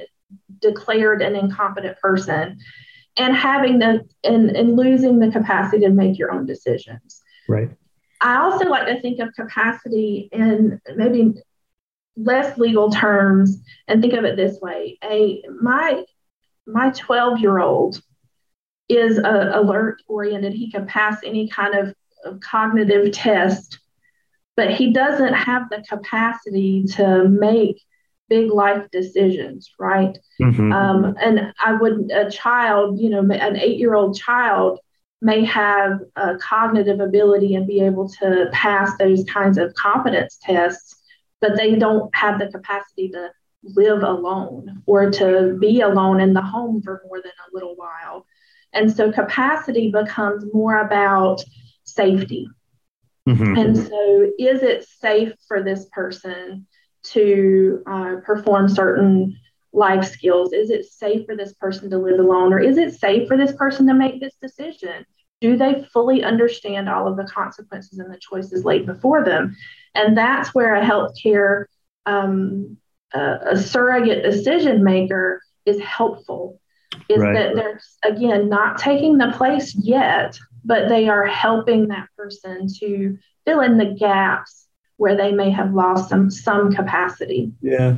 declared 0.60 1.22
an 1.22 1.36
incompetent 1.36 1.98
person 1.98 2.58
and 3.16 3.36
having 3.36 3.78
the 3.78 4.00
and, 4.24 4.50
and 4.56 4.76
losing 4.76 5.18
the 5.18 5.30
capacity 5.30 5.80
to 5.84 5.90
make 5.90 6.18
your 6.18 6.32
own 6.32 6.46
decisions. 6.46 7.22
Right. 7.48 7.70
I 8.20 8.38
also 8.38 8.66
like 8.68 8.86
to 8.86 9.00
think 9.00 9.20
of 9.20 9.32
capacity 9.34 10.28
in 10.32 10.80
maybe 10.96 11.34
less 12.16 12.56
legal 12.58 12.90
terms 12.90 13.62
and 13.88 14.00
think 14.00 14.14
of 14.14 14.24
it 14.24 14.36
this 14.36 14.58
way. 14.60 14.98
A 15.04 15.42
my 15.60 16.04
my 16.66 16.90
12 16.90 17.38
year 17.38 17.58
old 17.58 18.02
is 18.88 19.18
uh, 19.18 19.50
alert 19.54 20.02
oriented 20.08 20.52
he 20.52 20.70
can 20.70 20.86
pass 20.86 21.18
any 21.24 21.48
kind 21.48 21.74
of, 21.74 21.94
of 22.24 22.40
cognitive 22.40 23.12
test 23.12 23.78
but 24.56 24.70
he 24.70 24.92
doesn't 24.92 25.34
have 25.34 25.68
the 25.70 25.84
capacity 25.88 26.84
to 26.84 27.28
make 27.28 27.80
big 28.28 28.50
life 28.50 28.88
decisions 28.90 29.70
right? 29.78 30.18
Mm-hmm. 30.40 30.72
um, 30.72 31.16
and 31.20 31.52
i 31.60 31.72
would 31.72 32.10
a 32.10 32.30
child 32.30 32.98
you 33.00 33.10
know 33.10 33.20
an 33.20 33.56
eight 33.56 33.78
year 33.78 33.94
old 33.94 34.16
child 34.16 34.80
may 35.22 35.44
have 35.44 36.00
a 36.16 36.36
cognitive 36.36 37.00
ability 37.00 37.54
and 37.54 37.66
be 37.66 37.80
able 37.80 38.08
to 38.08 38.48
pass 38.52 38.96
those 38.98 39.24
kinds 39.24 39.58
of 39.58 39.74
competence 39.74 40.38
tests 40.42 40.95
but 41.40 41.56
they 41.56 41.76
don't 41.76 42.14
have 42.14 42.38
the 42.38 42.48
capacity 42.48 43.08
to 43.10 43.30
live 43.62 44.02
alone 44.02 44.82
or 44.86 45.10
to 45.10 45.56
be 45.60 45.80
alone 45.80 46.20
in 46.20 46.32
the 46.32 46.42
home 46.42 46.82
for 46.82 47.02
more 47.06 47.20
than 47.20 47.32
a 47.32 47.54
little 47.54 47.74
while. 47.76 48.26
And 48.72 48.94
so 48.94 49.10
capacity 49.10 49.90
becomes 49.90 50.44
more 50.52 50.78
about 50.80 51.42
safety. 51.84 52.48
Mm-hmm. 53.28 53.56
And 53.56 53.76
so, 53.76 54.30
is 54.38 54.62
it 54.62 54.86
safe 54.86 55.32
for 55.48 55.62
this 55.62 55.86
person 55.92 56.66
to 57.04 57.82
uh, 57.86 58.16
perform 58.24 58.68
certain 58.68 59.36
life 59.72 60.04
skills? 60.04 60.52
Is 60.52 60.70
it 60.70 60.84
safe 60.84 61.26
for 61.26 61.36
this 61.36 61.52
person 61.54 61.90
to 61.90 61.98
live 61.98 62.20
alone? 62.20 62.52
Or 62.52 62.60
is 62.60 62.78
it 62.78 62.94
safe 62.94 63.26
for 63.26 63.36
this 63.36 63.52
person 63.52 63.86
to 63.88 63.94
make 63.94 64.20
this 64.20 64.34
decision? 64.40 65.04
Do 65.40 65.56
they 65.56 65.86
fully 65.92 66.22
understand 66.22 66.88
all 66.88 67.06
of 67.06 67.16
the 67.16 67.24
consequences 67.24 67.98
and 67.98 68.12
the 68.12 68.18
choices 68.18 68.64
laid 68.64 68.86
before 68.86 69.24
them? 69.24 69.56
And 69.94 70.16
that's 70.16 70.54
where 70.54 70.74
a 70.74 70.84
healthcare, 70.84 71.66
um, 72.06 72.76
uh, 73.14 73.38
a 73.50 73.56
surrogate 73.56 74.22
decision 74.24 74.82
maker 74.82 75.42
is 75.64 75.80
helpful. 75.80 76.60
Is 77.08 77.20
right. 77.20 77.34
that 77.34 77.54
they're, 77.54 77.80
again, 78.04 78.48
not 78.48 78.78
taking 78.78 79.18
the 79.18 79.32
place 79.36 79.74
yet, 79.74 80.38
but 80.64 80.88
they 80.88 81.08
are 81.08 81.26
helping 81.26 81.88
that 81.88 82.08
person 82.16 82.68
to 82.80 83.18
fill 83.44 83.60
in 83.60 83.76
the 83.76 83.96
gaps 83.98 84.66
where 84.96 85.16
they 85.16 85.32
may 85.32 85.50
have 85.50 85.74
lost 85.74 86.08
some 86.08 86.30
some 86.30 86.72
capacity. 86.72 87.52
Yeah. 87.60 87.96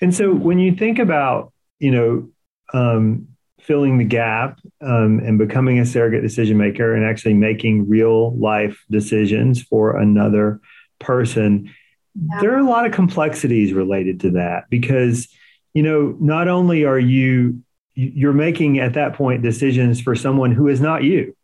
And 0.00 0.14
so 0.14 0.32
when 0.32 0.58
you 0.58 0.74
think 0.74 0.98
about, 0.98 1.52
you 1.78 1.90
know, 1.90 2.28
um, 2.72 3.28
filling 3.60 3.98
the 3.98 4.04
gap 4.04 4.60
um, 4.80 5.20
and 5.20 5.38
becoming 5.38 5.78
a 5.78 5.86
surrogate 5.86 6.22
decision 6.22 6.56
maker 6.56 6.94
and 6.94 7.04
actually 7.04 7.34
making 7.34 7.88
real 7.88 8.36
life 8.36 8.84
decisions 8.90 9.62
for 9.62 9.96
another 9.98 10.60
person. 10.98 11.72
Yeah. 12.14 12.40
there 12.40 12.54
are 12.54 12.58
a 12.58 12.68
lot 12.68 12.86
of 12.86 12.92
complexities 12.92 13.72
related 13.72 14.20
to 14.20 14.30
that 14.32 14.64
because 14.70 15.28
you 15.72 15.82
know 15.84 16.16
not 16.18 16.48
only 16.48 16.84
are 16.84 16.98
you 16.98 17.62
you're 17.94 18.32
making 18.32 18.78
at 18.78 18.94
that 18.94 19.14
point 19.14 19.42
decisions 19.42 20.00
for 20.00 20.14
someone 20.14 20.52
who 20.52 20.68
is 20.68 20.80
not 20.80 21.02
you. 21.02 21.36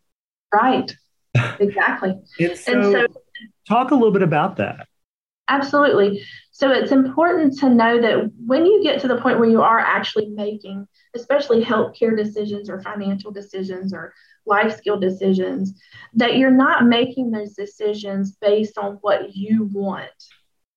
Right. 0.52 0.94
Exactly. 1.58 2.10
And, 2.38 2.56
so, 2.56 2.72
and 2.72 2.84
so 2.92 3.06
talk 3.66 3.90
a 3.90 3.94
little 3.94 4.12
bit 4.12 4.22
about 4.22 4.56
that. 4.58 4.86
Absolutely 5.48 6.22
so 6.54 6.70
it's 6.70 6.92
important 6.92 7.58
to 7.58 7.68
know 7.68 8.00
that 8.00 8.30
when 8.46 8.64
you 8.64 8.80
get 8.80 9.00
to 9.00 9.08
the 9.08 9.20
point 9.20 9.40
where 9.40 9.48
you 9.48 9.60
are 9.60 9.80
actually 9.80 10.28
making 10.28 10.86
especially 11.16 11.64
healthcare 11.64 12.16
decisions 12.16 12.70
or 12.70 12.80
financial 12.80 13.32
decisions 13.32 13.92
or 13.92 14.14
life 14.46 14.76
skill 14.76 14.96
decisions, 14.96 15.74
that 16.14 16.36
you're 16.36 16.52
not 16.52 16.86
making 16.86 17.32
those 17.32 17.54
decisions 17.54 18.36
based 18.40 18.78
on 18.78 18.98
what 19.00 19.34
you 19.34 19.68
want 19.72 20.10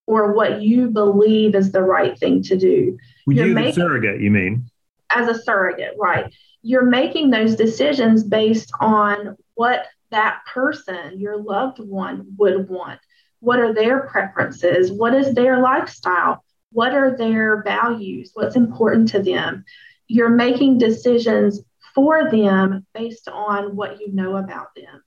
or 0.08 0.34
what 0.34 0.64
you 0.64 0.90
believe 0.90 1.54
is 1.54 1.72
the 1.72 1.84
right 1.84 2.18
thing 2.18 2.42
to 2.42 2.58
do. 2.58 2.98
you're 3.28 3.46
you 3.46 3.54
making, 3.54 3.74
surrogate, 3.74 4.20
you 4.20 4.32
mean? 4.32 4.68
As 5.14 5.28
a 5.28 5.40
surrogate, 5.40 5.94
right. 6.00 6.34
You're 6.64 6.88
making 6.88 7.30
those 7.30 7.56
decisions 7.56 8.24
based 8.24 8.72
on 8.80 9.38
what 9.54 9.86
that 10.10 10.40
person, 10.52 11.20
your 11.20 11.38
loved 11.38 11.78
one, 11.78 12.26
would 12.40 12.68
want. 12.68 13.00
What 13.40 13.60
are 13.60 13.74
their 13.74 14.02
preferences? 14.02 14.92
What 14.92 15.14
is 15.14 15.34
their 15.34 15.60
lifestyle? 15.60 16.44
What 16.72 16.94
are 16.94 17.16
their 17.16 17.64
values? 17.64 18.32
What's 18.34 18.56
important 18.56 19.10
to 19.10 19.22
them? 19.22 19.66
You're 20.08 20.30
making 20.30 20.78
decisions 20.78 21.62
for 21.94 22.30
them 22.30 22.86
based 22.94 23.28
on 23.28 23.76
what 23.76 24.00
you 24.00 24.14
know 24.14 24.38
about 24.38 24.76
them, 24.76 25.04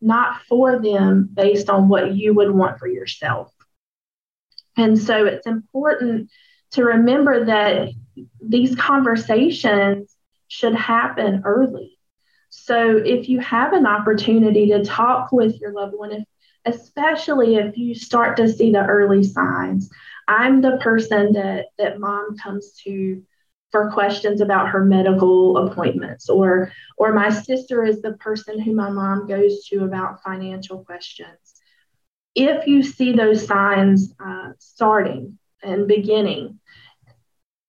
not 0.00 0.42
for 0.48 0.78
them 0.78 1.28
based 1.32 1.70
on 1.70 1.88
what 1.88 2.14
you 2.14 2.34
would 2.34 2.50
want 2.50 2.78
for 2.78 2.86
yourself. 2.86 3.52
And 4.76 4.98
so 4.98 5.24
it's 5.24 5.46
important 5.46 6.30
to 6.72 6.84
remember 6.84 7.46
that 7.46 7.90
these 8.42 8.74
conversations 8.76 10.14
should 10.48 10.74
happen 10.74 11.42
early. 11.44 11.98
So 12.50 12.96
if 12.96 13.28
you 13.28 13.40
have 13.40 13.72
an 13.72 13.86
opportunity 13.86 14.68
to 14.68 14.84
talk 14.84 15.32
with 15.32 15.60
your 15.60 15.72
loved 15.72 15.94
one, 15.96 16.12
if, 16.12 16.24
especially 16.64 17.56
if 17.56 17.76
you 17.76 17.94
start 17.94 18.36
to 18.36 18.48
see 18.48 18.72
the 18.72 18.84
early 18.84 19.22
signs, 19.22 19.90
I'm 20.26 20.60
the 20.60 20.78
person 20.78 21.32
that 21.32 21.66
that 21.78 22.00
mom 22.00 22.36
comes 22.38 22.72
to 22.84 23.22
for 23.70 23.90
questions 23.90 24.40
about 24.40 24.68
her 24.68 24.84
medical 24.84 25.56
appointments 25.56 26.28
or 26.28 26.72
or 26.96 27.12
my 27.12 27.28
sister 27.28 27.84
is 27.84 28.00
the 28.00 28.12
person 28.14 28.60
who 28.60 28.74
my 28.74 28.88
mom 28.88 29.26
goes 29.26 29.64
to 29.66 29.84
about 29.84 30.22
financial 30.22 30.84
questions. 30.84 31.54
If 32.34 32.66
you 32.66 32.82
see 32.82 33.12
those 33.12 33.46
signs 33.46 34.12
uh, 34.24 34.52
starting 34.58 35.38
and 35.62 35.88
beginning 35.88 36.60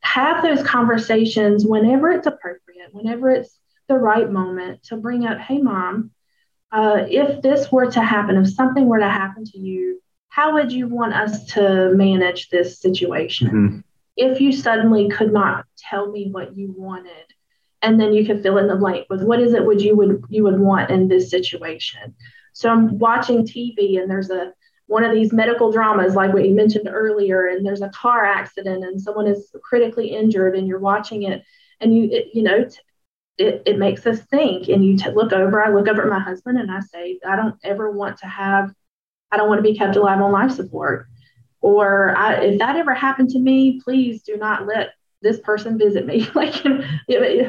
have 0.01 0.43
those 0.43 0.63
conversations 0.63 1.65
whenever 1.65 2.11
it's 2.11 2.27
appropriate 2.27 2.93
whenever 2.93 3.31
it's 3.31 3.57
the 3.87 3.95
right 3.95 4.31
moment 4.31 4.83
to 4.83 4.95
bring 4.95 5.25
up 5.25 5.39
hey 5.39 5.57
mom 5.57 6.11
uh, 6.75 7.05
if 7.09 7.41
this 7.41 7.71
were 7.71 7.89
to 7.89 8.01
happen 8.01 8.37
if 8.37 8.47
something 8.53 8.85
were 8.87 8.99
to 8.99 9.09
happen 9.09 9.43
to 9.45 9.57
you 9.57 10.01
how 10.29 10.53
would 10.53 10.71
you 10.71 10.87
want 10.87 11.13
us 11.13 11.45
to 11.45 11.91
manage 11.95 12.49
this 12.49 12.79
situation 12.79 13.47
mm-hmm 13.47 13.79
if 14.17 14.39
you 14.39 14.51
suddenly 14.51 15.09
could 15.09 15.33
not 15.33 15.65
tell 15.77 16.11
me 16.11 16.29
what 16.31 16.55
you 16.55 16.73
wanted, 16.77 17.11
and 17.81 17.99
then 17.99 18.13
you 18.13 18.25
could 18.25 18.41
fill 18.41 18.57
in 18.57 18.67
the 18.67 18.75
blank 18.75 19.07
with 19.09 19.23
what 19.23 19.39
is 19.39 19.53
it 19.53 19.65
would 19.65 19.81
you 19.81 19.95
would 19.95 20.23
you 20.29 20.43
would 20.43 20.59
want 20.59 20.89
in 20.89 21.07
this 21.07 21.29
situation. 21.29 22.15
So 22.53 22.69
I'm 22.69 22.97
watching 22.97 23.45
TV 23.45 23.99
and 23.99 24.09
there's 24.09 24.29
a 24.29 24.53
one 24.87 25.03
of 25.03 25.11
these 25.11 25.33
medical 25.33 25.71
dramas 25.71 26.15
like 26.15 26.33
what 26.33 26.47
you 26.47 26.53
mentioned 26.53 26.87
earlier 26.87 27.47
and 27.47 27.65
there's 27.65 27.81
a 27.81 27.89
car 27.89 28.23
accident 28.23 28.83
and 28.83 29.01
someone 29.01 29.27
is 29.27 29.49
critically 29.63 30.09
injured 30.09 30.55
and 30.55 30.67
you're 30.67 30.79
watching 30.79 31.23
it 31.23 31.43
and 31.81 31.95
you 31.95 32.07
it, 32.11 32.27
you 32.33 32.43
know 32.43 32.63
t- 32.63 32.77
it, 33.37 33.63
it 33.65 33.77
makes 33.77 34.05
us 34.05 34.19
think. 34.21 34.67
And 34.69 34.83
you 34.83 34.97
t- 34.97 35.11
look 35.11 35.33
over 35.33 35.63
i 35.63 35.69
look 35.69 35.87
over 35.87 36.03
at 36.03 36.09
my 36.09 36.19
husband 36.19 36.59
and 36.59 36.71
i 36.71 36.79
say 36.79 37.19
i 37.27 37.35
don't 37.35 37.55
ever 37.63 37.91
want 37.91 38.17
to 38.19 38.27
have 38.27 38.71
i 39.31 39.37
don't 39.37 39.49
want 39.49 39.59
to 39.59 39.69
be 39.69 39.77
kept 39.77 39.95
alive 39.95 40.21
on 40.21 40.31
life 40.31 40.51
support. 40.51 41.07
Or 41.61 42.15
I, 42.15 42.35
if 42.35 42.59
that 42.59 42.75
ever 42.75 42.93
happened 42.93 43.29
to 43.31 43.39
me 43.39 43.81
please 43.81 44.23
do 44.23 44.37
not 44.37 44.67
let 44.67 44.91
this 45.21 45.39
person 45.39 45.77
visit 45.77 46.05
me. 46.05 46.29
Like 46.35 46.55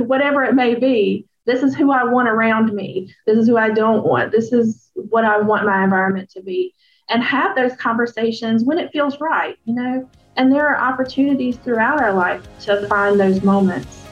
whatever 0.00 0.44
it 0.44 0.54
may 0.54 0.74
be 0.74 1.26
this 1.44 1.62
is 1.62 1.76
who 1.76 1.92
i 1.92 2.02
want 2.02 2.28
around 2.28 2.72
me. 2.72 3.14
This 3.26 3.38
is 3.38 3.46
who 3.46 3.56
i 3.56 3.70
don't 3.70 4.04
want. 4.04 4.32
This 4.32 4.52
is 4.52 4.90
what 4.94 5.24
i 5.24 5.38
want 5.38 5.66
my 5.66 5.84
environment 5.84 6.30
to 6.30 6.42
be. 6.42 6.74
And 7.08 7.22
have 7.22 7.54
those 7.54 7.76
conversations 7.76 8.64
when 8.64 8.78
it 8.78 8.90
feels 8.92 9.20
right 9.20 9.56
you 9.64 9.74
know? 9.74 10.08
And 10.38 10.52
there 10.52 10.68
are 10.68 10.76
opportunities 10.76 11.56
throughout 11.56 12.02
our 12.02 12.12
life 12.12 12.42
to 12.60 12.86
find 12.88 13.18
those 13.18 13.42
moments 13.42 14.05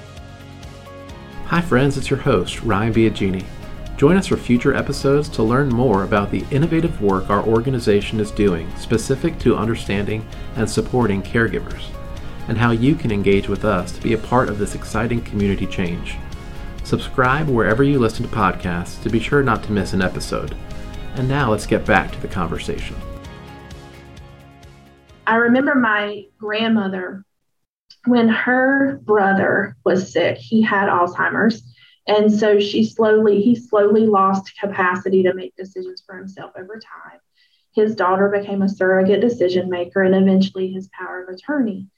Hi, 1.49 1.61
friends, 1.61 1.99
it's 1.99 2.09
your 2.09 2.21
host, 2.21 2.63
Ryan 2.63 2.95
Biagini. 2.95 3.45
Join 3.99 4.17
us 4.17 4.29
for 4.29 4.37
future 4.39 4.75
episodes 4.75 5.29
to 5.29 5.43
learn 5.43 5.69
more 5.69 6.03
about 6.03 6.31
the 6.31 6.43
innovative 6.51 7.03
work 7.03 7.29
our 7.29 7.45
organization 7.45 8.19
is 8.19 8.31
doing 8.31 8.75
specific 8.77 9.39
to 9.41 9.55
understanding 9.55 10.27
and 10.57 10.69
supporting 10.69 11.23
caregivers, 11.23 11.85
and 12.49 12.57
how 12.57 12.71
you 12.71 12.95
can 12.95 13.13
engage 13.13 13.47
with 13.47 13.67
us 13.67 13.93
to 13.93 14.01
be 14.01 14.15
a 14.15 14.19
part 14.19 14.49
of 14.49 14.59
this 14.59 14.75
exciting 14.75 15.21
community 15.21 15.67
change. 15.67 16.17
Subscribe 16.83 17.47
wherever 17.47 17.83
you 17.85 17.99
listen 17.99 18.27
to 18.27 18.35
podcasts 18.35 19.01
to 19.03 19.11
be 19.11 19.21
sure 19.21 19.43
not 19.43 19.63
to 19.65 19.73
miss 19.73 19.93
an 19.93 20.01
episode. 20.01 20.57
And 21.17 21.29
now 21.29 21.51
let's 21.51 21.67
get 21.67 21.85
back 21.85 22.11
to 22.13 22.21
the 22.23 22.27
conversation. 22.27 22.97
I 25.27 25.37
remember 25.37 25.75
my 25.75 26.25
grandmother 26.39 27.23
when 28.07 28.29
her 28.29 29.01
brother 29.03 29.77
was 29.85 30.13
sick, 30.13 30.37
he 30.39 30.63
had 30.63 30.89
Alzheimer's. 30.89 31.63
And 32.07 32.31
so 32.31 32.61
she 32.61 32.85
slowly, 32.85 33.41
he 33.41 33.55
slowly 33.55 34.07
lost 34.07 34.53
capacity 34.61 35.23
to 35.23 35.33
make 35.33 35.57
decisions 35.57 36.03
for 36.05 36.17
himself 36.17 36.53
over 36.57 36.75
time. 36.79 37.19
His 37.75 37.97
daughter 37.97 38.29
became 38.29 38.63
a 38.63 38.69
surrogate 38.69 39.21
decision 39.21 39.71
maker 39.71 40.03
and 40.03 40.15
eventually 40.15 40.71
his 40.71 40.89
power 40.97 41.23
of 41.23 41.35
attorney. 41.35 41.89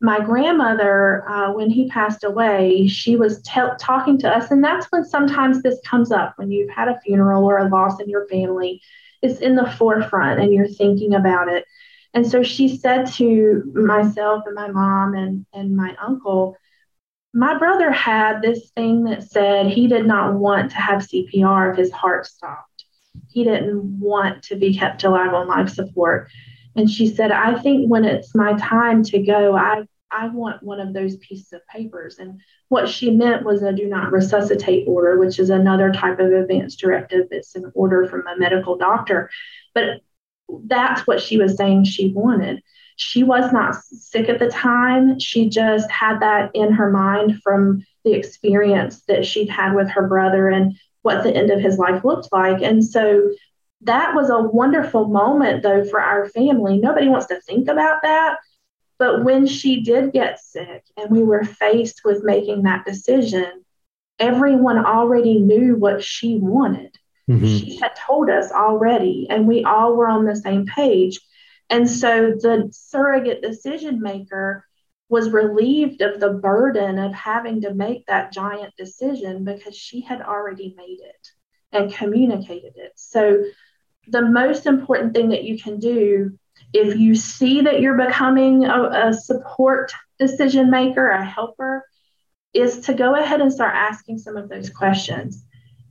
My 0.00 0.20
grandmother, 0.20 1.28
uh, 1.28 1.52
when 1.52 1.70
he 1.70 1.88
passed 1.88 2.24
away, 2.24 2.88
she 2.88 3.16
was 3.16 3.42
t- 3.42 3.60
talking 3.78 4.18
to 4.18 4.28
us. 4.28 4.50
And 4.50 4.62
that's 4.62 4.86
when 4.90 5.04
sometimes 5.04 5.62
this 5.62 5.80
comes 5.84 6.10
up 6.10 6.34
when 6.36 6.50
you've 6.50 6.70
had 6.70 6.88
a 6.88 7.00
funeral 7.00 7.44
or 7.44 7.58
a 7.58 7.68
loss 7.68 8.00
in 8.00 8.08
your 8.08 8.26
family. 8.28 8.80
It's 9.22 9.40
in 9.40 9.54
the 9.54 9.70
forefront 9.70 10.40
and 10.40 10.52
you're 10.52 10.66
thinking 10.66 11.14
about 11.14 11.48
it. 11.48 11.64
And 12.14 12.26
so 12.26 12.42
she 12.42 12.76
said 12.76 13.06
to 13.14 13.62
myself 13.74 14.44
and 14.46 14.54
my 14.54 14.68
mom 14.68 15.14
and, 15.14 15.46
and 15.52 15.76
my 15.76 15.96
uncle, 16.00 16.56
my 17.32 17.56
brother 17.56 17.90
had 17.90 18.42
this 18.42 18.70
thing 18.70 19.04
that 19.04 19.22
said 19.22 19.66
he 19.66 19.86
did 19.86 20.06
not 20.06 20.34
want 20.34 20.70
to 20.72 20.76
have 20.76 21.02
CPR 21.02 21.72
if 21.72 21.78
his 21.78 21.90
heart 21.90 22.26
stopped. 22.26 22.84
He 23.30 23.44
didn't 23.44 23.98
want 23.98 24.42
to 24.44 24.56
be 24.56 24.76
kept 24.76 25.04
alive 25.04 25.32
on 25.32 25.48
life 25.48 25.70
support. 25.70 26.28
And 26.76 26.90
she 26.90 27.06
said, 27.06 27.32
I 27.32 27.58
think 27.58 27.90
when 27.90 28.04
it's 28.04 28.34
my 28.34 28.54
time 28.58 29.02
to 29.04 29.22
go, 29.22 29.56
I, 29.56 29.84
I 30.10 30.28
want 30.28 30.62
one 30.62 30.80
of 30.80 30.92
those 30.92 31.16
pieces 31.16 31.52
of 31.54 31.66
papers. 31.66 32.18
And 32.18 32.40
what 32.68 32.88
she 32.88 33.10
meant 33.10 33.44
was 33.44 33.62
a 33.62 33.72
do 33.72 33.86
not 33.86 34.12
resuscitate 34.12 34.86
order, 34.86 35.18
which 35.18 35.38
is 35.38 35.48
another 35.48 35.92
type 35.92 36.18
of 36.18 36.32
advance 36.32 36.76
directive. 36.76 37.28
It's 37.30 37.54
an 37.54 37.72
order 37.74 38.06
from 38.06 38.26
a 38.26 38.38
medical 38.38 38.76
doctor. 38.76 39.30
But 39.74 40.00
that's 40.64 41.06
what 41.06 41.20
she 41.20 41.38
was 41.38 41.56
saying 41.56 41.84
she 41.84 42.12
wanted. 42.12 42.62
She 42.96 43.22
was 43.22 43.52
not 43.52 43.74
sick 43.74 44.28
at 44.28 44.38
the 44.38 44.48
time. 44.48 45.18
She 45.18 45.48
just 45.48 45.90
had 45.90 46.20
that 46.20 46.50
in 46.54 46.72
her 46.72 46.90
mind 46.90 47.40
from 47.42 47.84
the 48.04 48.12
experience 48.12 49.02
that 49.08 49.24
she'd 49.26 49.48
had 49.48 49.74
with 49.74 49.88
her 49.90 50.06
brother 50.06 50.48
and 50.48 50.74
what 51.02 51.22
the 51.22 51.34
end 51.34 51.50
of 51.50 51.60
his 51.60 51.78
life 51.78 52.04
looked 52.04 52.28
like. 52.32 52.62
And 52.62 52.84
so 52.84 53.30
that 53.82 54.14
was 54.14 54.30
a 54.30 54.40
wonderful 54.40 55.08
moment, 55.08 55.62
though, 55.62 55.84
for 55.84 56.00
our 56.00 56.28
family. 56.28 56.78
Nobody 56.78 57.08
wants 57.08 57.26
to 57.26 57.40
think 57.40 57.68
about 57.68 58.02
that. 58.02 58.38
But 58.98 59.24
when 59.24 59.46
she 59.46 59.82
did 59.82 60.12
get 60.12 60.38
sick 60.38 60.84
and 60.96 61.10
we 61.10 61.24
were 61.24 61.44
faced 61.44 62.02
with 62.04 62.22
making 62.22 62.62
that 62.62 62.84
decision, 62.84 63.64
everyone 64.18 64.84
already 64.84 65.40
knew 65.40 65.74
what 65.74 66.04
she 66.04 66.38
wanted. 66.38 66.96
Mm-hmm. 67.30 67.46
She 67.46 67.76
had 67.76 67.94
told 67.96 68.28
us 68.30 68.50
already, 68.50 69.26
and 69.30 69.46
we 69.46 69.64
all 69.64 69.94
were 69.94 70.08
on 70.08 70.24
the 70.24 70.36
same 70.36 70.66
page. 70.66 71.20
And 71.70 71.88
so 71.88 72.32
the 72.32 72.68
surrogate 72.72 73.42
decision 73.42 74.00
maker 74.00 74.66
was 75.08 75.30
relieved 75.30 76.00
of 76.00 76.20
the 76.20 76.30
burden 76.30 76.98
of 76.98 77.12
having 77.12 77.60
to 77.60 77.74
make 77.74 78.06
that 78.06 78.32
giant 78.32 78.74
decision 78.76 79.44
because 79.44 79.76
she 79.76 80.00
had 80.00 80.22
already 80.22 80.74
made 80.76 80.98
it 81.00 81.28
and 81.70 81.92
communicated 81.92 82.72
it. 82.76 82.92
So, 82.96 83.44
the 84.08 84.22
most 84.22 84.66
important 84.66 85.14
thing 85.14 85.28
that 85.28 85.44
you 85.44 85.62
can 85.62 85.78
do 85.78 86.36
if 86.72 86.98
you 86.98 87.14
see 87.14 87.60
that 87.60 87.80
you're 87.80 88.06
becoming 88.06 88.64
a, 88.64 89.08
a 89.08 89.12
support 89.12 89.92
decision 90.18 90.70
maker, 90.70 91.08
a 91.08 91.24
helper, 91.24 91.84
is 92.54 92.80
to 92.80 92.94
go 92.94 93.14
ahead 93.14 93.40
and 93.40 93.52
start 93.52 93.74
asking 93.74 94.18
some 94.18 94.36
of 94.36 94.48
those 94.48 94.70
questions. 94.70 95.44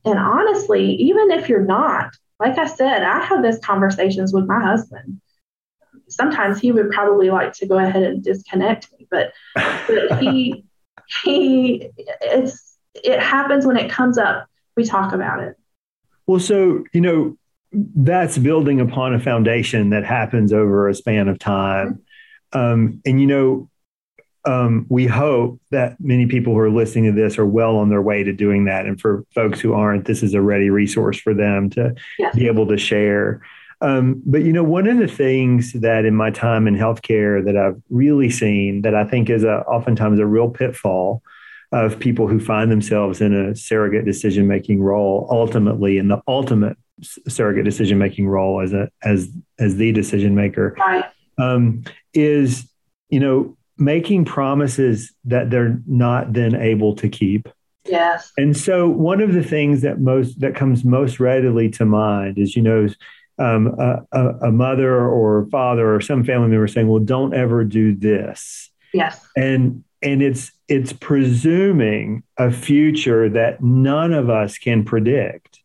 And 0.06 0.18
honestly, 0.18 0.94
even 0.96 1.32
if 1.32 1.48
you're 1.48 1.66
not, 1.66 2.16
like 2.40 2.58
I 2.58 2.66
said, 2.66 3.04
I 3.04 3.24
have 3.24 3.44
these 3.44 3.60
conversations 3.60 4.34
with 4.34 4.46
my 4.46 4.60
husband. 4.60 5.22
Sometimes 6.10 6.60
he 6.60 6.72
would 6.72 6.92
probably 6.92 7.30
like 7.30 7.54
to 7.54 7.68
go 7.68 7.78
ahead 7.78 8.04
and 8.04 8.24
disconnect 8.24 8.92
me, 8.98 9.08
but, 9.10 9.32
but 9.56 10.20
he 10.20 10.66
he 11.24 11.90
it's 12.22 12.78
it 12.94 13.20
happens 13.20 13.66
when 13.66 13.78
it 13.78 13.90
comes 13.90 14.18
up. 14.18 14.48
We 14.76 14.86
talk 14.86 15.14
about 15.14 15.42
it. 15.42 15.58
Well, 16.28 16.40
so 16.40 16.84
you 16.94 17.02
know 17.02 17.38
that's 17.72 18.38
building 18.38 18.82
upon 18.82 19.14
a 19.14 19.20
foundation 19.20 19.92
that 19.92 20.04
happens 20.04 20.52
over 20.52 20.90
a 20.90 20.94
span 20.94 21.28
of 21.28 21.40
time. 21.40 22.04
Mm-hmm. 22.54 22.60
Um, 22.60 23.02
and 23.06 23.22
you 23.22 23.28
know, 23.28 23.70
um, 24.46 24.86
we 24.90 25.06
hope 25.06 25.60
that 25.70 26.00
many 26.00 26.26
people 26.26 26.54
who 26.54 26.60
are 26.60 26.72
listening 26.72 27.06
to 27.06 27.22
this 27.22 27.38
are 27.38 27.46
well 27.46 27.78
on 27.78 27.90
their 27.90 28.02
way 28.02 28.24
to 28.24 28.34
doing 28.34 28.66
that. 28.66 28.86
And 28.86 29.00
for 29.00 29.24
folks 29.34 29.60
who 29.60 29.74
aren't, 29.74 30.06
this 30.06 30.24
is 30.24 30.34
a 30.34 30.42
ready 30.42 30.70
resource 30.70 31.20
for 31.20 31.34
them 31.34 31.70
to 31.72 31.94
yes. 32.18 32.36
be 32.36 32.48
able 32.48 32.68
to 32.68 32.78
share. 32.78 33.42
Um, 33.82 34.22
but 34.26 34.44
you 34.44 34.54
know, 34.54 34.64
one 34.64 34.88
of 34.88 34.98
the 34.98 35.08
things 35.08 35.74
that 35.74 36.06
in 36.06 36.16
my 36.16 36.32
time 36.32 36.68
in 36.68 36.76
healthcare 36.76 37.44
that 37.46 37.58
I've 37.58 37.82
really 37.90 38.30
seen 38.30 38.82
that 38.84 38.96
I 38.96 39.06
think 39.06 39.30
is 39.30 39.44
a, 39.44 39.60
oftentimes 39.62 40.20
a 40.20 40.26
real 40.26 40.50
pitfall 40.50 41.22
of 41.72 42.00
people 42.00 42.28
who 42.28 42.40
find 42.40 42.72
themselves 42.72 43.22
in 43.22 43.34
a 43.34 43.56
surrogate 43.56 44.06
decision 44.06 44.48
making 44.48 44.82
role, 44.82 45.28
ultimately 45.32 45.98
in 45.98 46.10
the 46.10 46.22
ultimate 46.28 46.78
surrogate 47.28 47.66
decision 47.66 47.98
making 47.98 48.28
role 48.28 48.62
as 48.62 48.74
a 48.74 48.90
as 49.04 49.30
as 49.58 49.78
the 49.78 49.92
decision 49.92 50.36
maker, 50.36 50.76
right. 50.78 51.06
um, 51.38 51.84
is 52.14 52.70
you 53.10 53.20
know 53.20 53.58
making 53.82 54.24
promises 54.26 55.12
that 55.26 55.50
they're 55.50 55.80
not 55.88 56.34
then 56.34 56.56
able 56.56 56.96
to 56.96 57.10
keep. 57.10 57.50
Yes. 57.86 58.32
And 58.38 58.56
so 58.56 58.88
one 58.88 59.22
of 59.22 59.34
the 59.34 59.44
things 59.44 59.82
that 59.82 60.00
most 60.00 60.40
that 60.40 60.56
comes 60.56 60.86
most 60.86 61.20
readily 61.20 61.70
to 61.72 61.86
mind 61.86 62.38
is, 62.38 62.56
you 62.56 62.62
know, 62.62 62.88
um, 63.40 63.76
a, 63.80 64.28
a, 64.44 64.52
mother 64.52 65.08
or 65.08 65.48
father 65.52 65.96
or 65.96 66.00
some 66.00 66.24
family 66.24 66.50
member 66.50 66.68
saying, 66.68 66.88
"Well, 66.88 67.00
don't 67.00 67.34
ever 67.34 67.64
do 67.64 67.96
this." 67.96 68.70
Yes. 68.94 69.26
And 69.36 69.84
and 70.04 70.22
it's 70.22 70.52
it's 70.68 70.94
presuming 70.94 72.22
a 72.38 72.52
future 72.52 73.30
that 73.30 73.64
none 73.64 74.14
of 74.14 74.30
us 74.30 74.60
can 74.60 74.86
predict. 74.86 75.60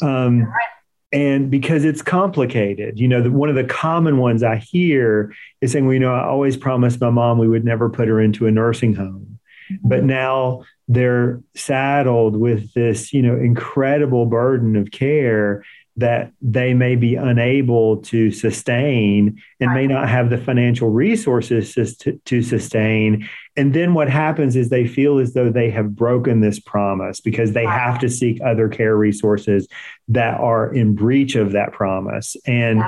Um, 0.00 0.44
right 0.44 0.71
and 1.12 1.50
because 1.50 1.84
it's 1.84 2.02
complicated 2.02 2.98
you 2.98 3.06
know 3.06 3.22
the, 3.22 3.30
one 3.30 3.48
of 3.48 3.54
the 3.54 3.64
common 3.64 4.18
ones 4.18 4.42
i 4.42 4.56
hear 4.56 5.32
is 5.60 5.72
saying 5.72 5.84
well 5.84 5.94
you 5.94 6.00
know 6.00 6.14
i 6.14 6.24
always 6.24 6.56
promised 6.56 7.00
my 7.00 7.10
mom 7.10 7.38
we 7.38 7.48
would 7.48 7.64
never 7.64 7.90
put 7.90 8.08
her 8.08 8.20
into 8.20 8.46
a 8.46 8.50
nursing 8.50 8.94
home 8.94 9.38
mm-hmm. 9.70 9.88
but 9.88 10.04
now 10.04 10.62
they're 10.88 11.40
saddled 11.54 12.36
with 12.36 12.72
this 12.74 13.12
you 13.12 13.22
know 13.22 13.36
incredible 13.36 14.26
burden 14.26 14.76
of 14.76 14.90
care 14.90 15.64
that 15.96 16.32
they 16.40 16.72
may 16.72 16.96
be 16.96 17.16
unable 17.16 17.98
to 17.98 18.30
sustain 18.30 19.40
and 19.60 19.74
may 19.74 19.86
not 19.86 20.08
have 20.08 20.30
the 20.30 20.38
financial 20.38 20.88
resources 20.88 21.74
to, 21.98 22.18
to 22.24 22.42
sustain. 22.42 23.28
And 23.56 23.74
then 23.74 23.92
what 23.92 24.08
happens 24.08 24.56
is 24.56 24.70
they 24.70 24.86
feel 24.86 25.18
as 25.18 25.34
though 25.34 25.50
they 25.50 25.70
have 25.70 25.94
broken 25.94 26.40
this 26.40 26.58
promise 26.58 27.20
because 27.20 27.52
they 27.52 27.66
have 27.66 27.98
to 27.98 28.08
seek 28.08 28.40
other 28.42 28.68
care 28.68 28.96
resources 28.96 29.68
that 30.08 30.40
are 30.40 30.72
in 30.72 30.94
breach 30.94 31.34
of 31.34 31.52
that 31.52 31.72
promise. 31.72 32.36
And 32.46 32.82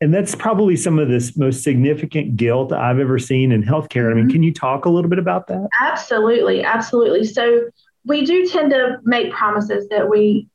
and 0.00 0.12
that's 0.12 0.34
probably 0.34 0.76
some 0.76 0.98
of 0.98 1.08
this 1.08 1.36
most 1.36 1.62
significant 1.62 2.36
guilt 2.36 2.72
I've 2.72 2.98
ever 2.98 3.18
seen 3.18 3.52
in 3.52 3.62
healthcare. 3.62 4.10
I 4.10 4.14
mean, 4.14 4.24
mm-hmm. 4.24 4.32
can 4.32 4.42
you 4.42 4.52
talk 4.52 4.84
a 4.84 4.90
little 4.90 5.08
bit 5.08 5.18
about 5.18 5.46
that? 5.46 5.66
Absolutely, 5.80 6.62
absolutely. 6.62 7.24
So 7.24 7.70
we 8.04 8.24
do 8.24 8.46
tend 8.46 8.70
to 8.72 8.98
make 9.04 9.32
promises 9.32 9.88
that 9.88 10.10
we 10.10 10.46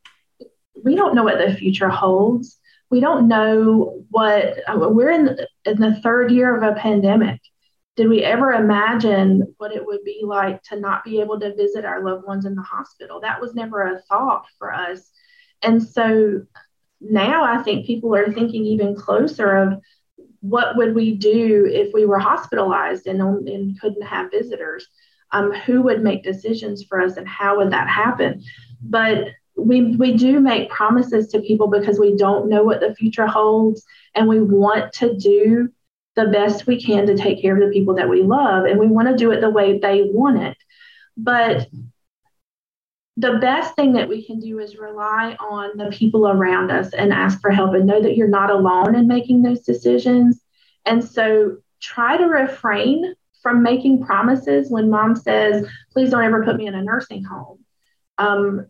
we 0.83 0.95
don't 0.95 1.15
know 1.15 1.23
what 1.23 1.37
the 1.37 1.53
future 1.53 1.89
holds. 1.89 2.59
We 2.89 2.99
don't 2.99 3.27
know 3.27 4.03
what 4.09 4.57
we're 4.67 5.11
in 5.11 5.25
the, 5.25 5.47
in 5.65 5.79
the 5.79 5.99
third 6.01 6.31
year 6.31 6.55
of 6.55 6.63
a 6.63 6.79
pandemic. 6.79 7.39
Did 7.95 8.07
we 8.07 8.23
ever 8.23 8.53
imagine 8.53 9.53
what 9.57 9.75
it 9.75 9.85
would 9.85 10.03
be 10.03 10.21
like 10.23 10.63
to 10.63 10.79
not 10.79 11.03
be 11.03 11.19
able 11.19 11.39
to 11.39 11.55
visit 11.55 11.85
our 11.85 12.03
loved 12.03 12.25
ones 12.25 12.45
in 12.45 12.55
the 12.55 12.61
hospital? 12.61 13.19
That 13.19 13.41
was 13.41 13.53
never 13.53 13.81
a 13.81 14.01
thought 14.03 14.45
for 14.57 14.73
us. 14.73 15.11
And 15.61 15.83
so 15.83 16.43
now 17.01 17.43
I 17.43 17.61
think 17.61 17.85
people 17.85 18.15
are 18.15 18.31
thinking 18.31 18.65
even 18.65 18.95
closer 18.95 19.55
of 19.57 19.81
what 20.41 20.77
would 20.77 20.95
we 20.95 21.15
do 21.15 21.67
if 21.69 21.93
we 21.93 22.05
were 22.05 22.19
hospitalized 22.19 23.07
and, 23.07 23.21
and 23.47 23.79
couldn't 23.79 24.03
have 24.03 24.31
visitors? 24.31 24.87
Um, 25.31 25.51
who 25.51 25.83
would 25.83 26.01
make 26.01 26.23
decisions 26.23 26.83
for 26.85 26.99
us 26.99 27.17
and 27.17 27.27
how 27.27 27.57
would 27.57 27.71
that 27.71 27.87
happen? 27.87 28.41
But 28.81 29.27
we, 29.59 29.95
we 29.95 30.13
do 30.15 30.39
make 30.39 30.69
promises 30.69 31.27
to 31.29 31.41
people 31.41 31.67
because 31.67 31.99
we 31.99 32.15
don't 32.15 32.49
know 32.49 32.63
what 32.63 32.79
the 32.79 32.95
future 32.95 33.27
holds 33.27 33.83
and 34.15 34.27
we 34.27 34.41
want 34.41 34.93
to 34.93 35.15
do 35.17 35.69
the 36.15 36.27
best 36.27 36.67
we 36.67 36.81
can 36.81 37.05
to 37.07 37.15
take 37.15 37.41
care 37.41 37.55
of 37.55 37.61
the 37.61 37.71
people 37.71 37.95
that 37.95 38.09
we 38.09 38.23
love 38.23 38.65
and 38.65 38.79
we 38.79 38.87
want 38.87 39.07
to 39.07 39.15
do 39.15 39.31
it 39.31 39.41
the 39.41 39.49
way 39.49 39.77
they 39.79 40.03
want 40.11 40.41
it. 40.41 40.57
But 41.15 41.67
the 43.17 43.37
best 43.39 43.75
thing 43.75 43.93
that 43.93 44.07
we 44.07 44.25
can 44.25 44.39
do 44.39 44.59
is 44.59 44.77
rely 44.77 45.35
on 45.39 45.77
the 45.77 45.91
people 45.91 46.27
around 46.27 46.71
us 46.71 46.93
and 46.93 47.11
ask 47.11 47.41
for 47.41 47.51
help 47.51 47.73
and 47.73 47.85
know 47.85 48.01
that 48.01 48.15
you're 48.15 48.29
not 48.29 48.49
alone 48.49 48.95
in 48.95 49.07
making 49.07 49.41
those 49.41 49.59
decisions. 49.61 50.41
And 50.85 51.03
so 51.03 51.57
try 51.81 52.17
to 52.17 52.25
refrain 52.25 53.13
from 53.41 53.63
making 53.63 54.05
promises 54.05 54.69
when 54.69 54.89
mom 54.89 55.15
says, 55.15 55.67
please 55.91 56.11
don't 56.11 56.23
ever 56.23 56.43
put 56.43 56.55
me 56.55 56.67
in 56.67 56.75
a 56.75 56.81
nursing 56.81 57.23
home. 57.23 57.59
Um, 58.17 58.67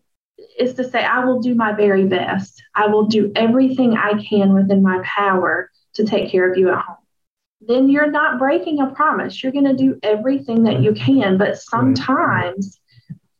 is 0.58 0.74
to 0.76 0.90
say, 0.90 1.04
I 1.04 1.24
will 1.26 1.40
do 1.40 1.56
my 1.56 1.74
very 1.74 2.06
best. 2.06 2.62
I 2.76 2.88
will 2.88 3.06
do 3.06 3.32
everything 3.36 3.98
I 3.98 4.22
can 4.24 4.54
within 4.54 4.82
my 4.82 5.02
power 5.04 5.70
to 5.94 6.06
take 6.06 6.32
care 6.32 6.50
of 6.50 6.58
you 6.58 6.70
at 6.70 6.80
home. 6.80 6.98
Then 7.62 7.90
you're 7.90 8.12
not 8.12 8.40
breaking 8.40 8.80
a 8.80 8.88
promise. 8.88 9.42
You're 9.42 9.52
going 9.52 9.66
to 9.66 9.76
do 9.76 10.00
everything 10.04 10.64
that 10.64 10.82
you 10.82 10.94
can. 10.94 11.38
But 11.38 11.58
sometimes 11.58 12.80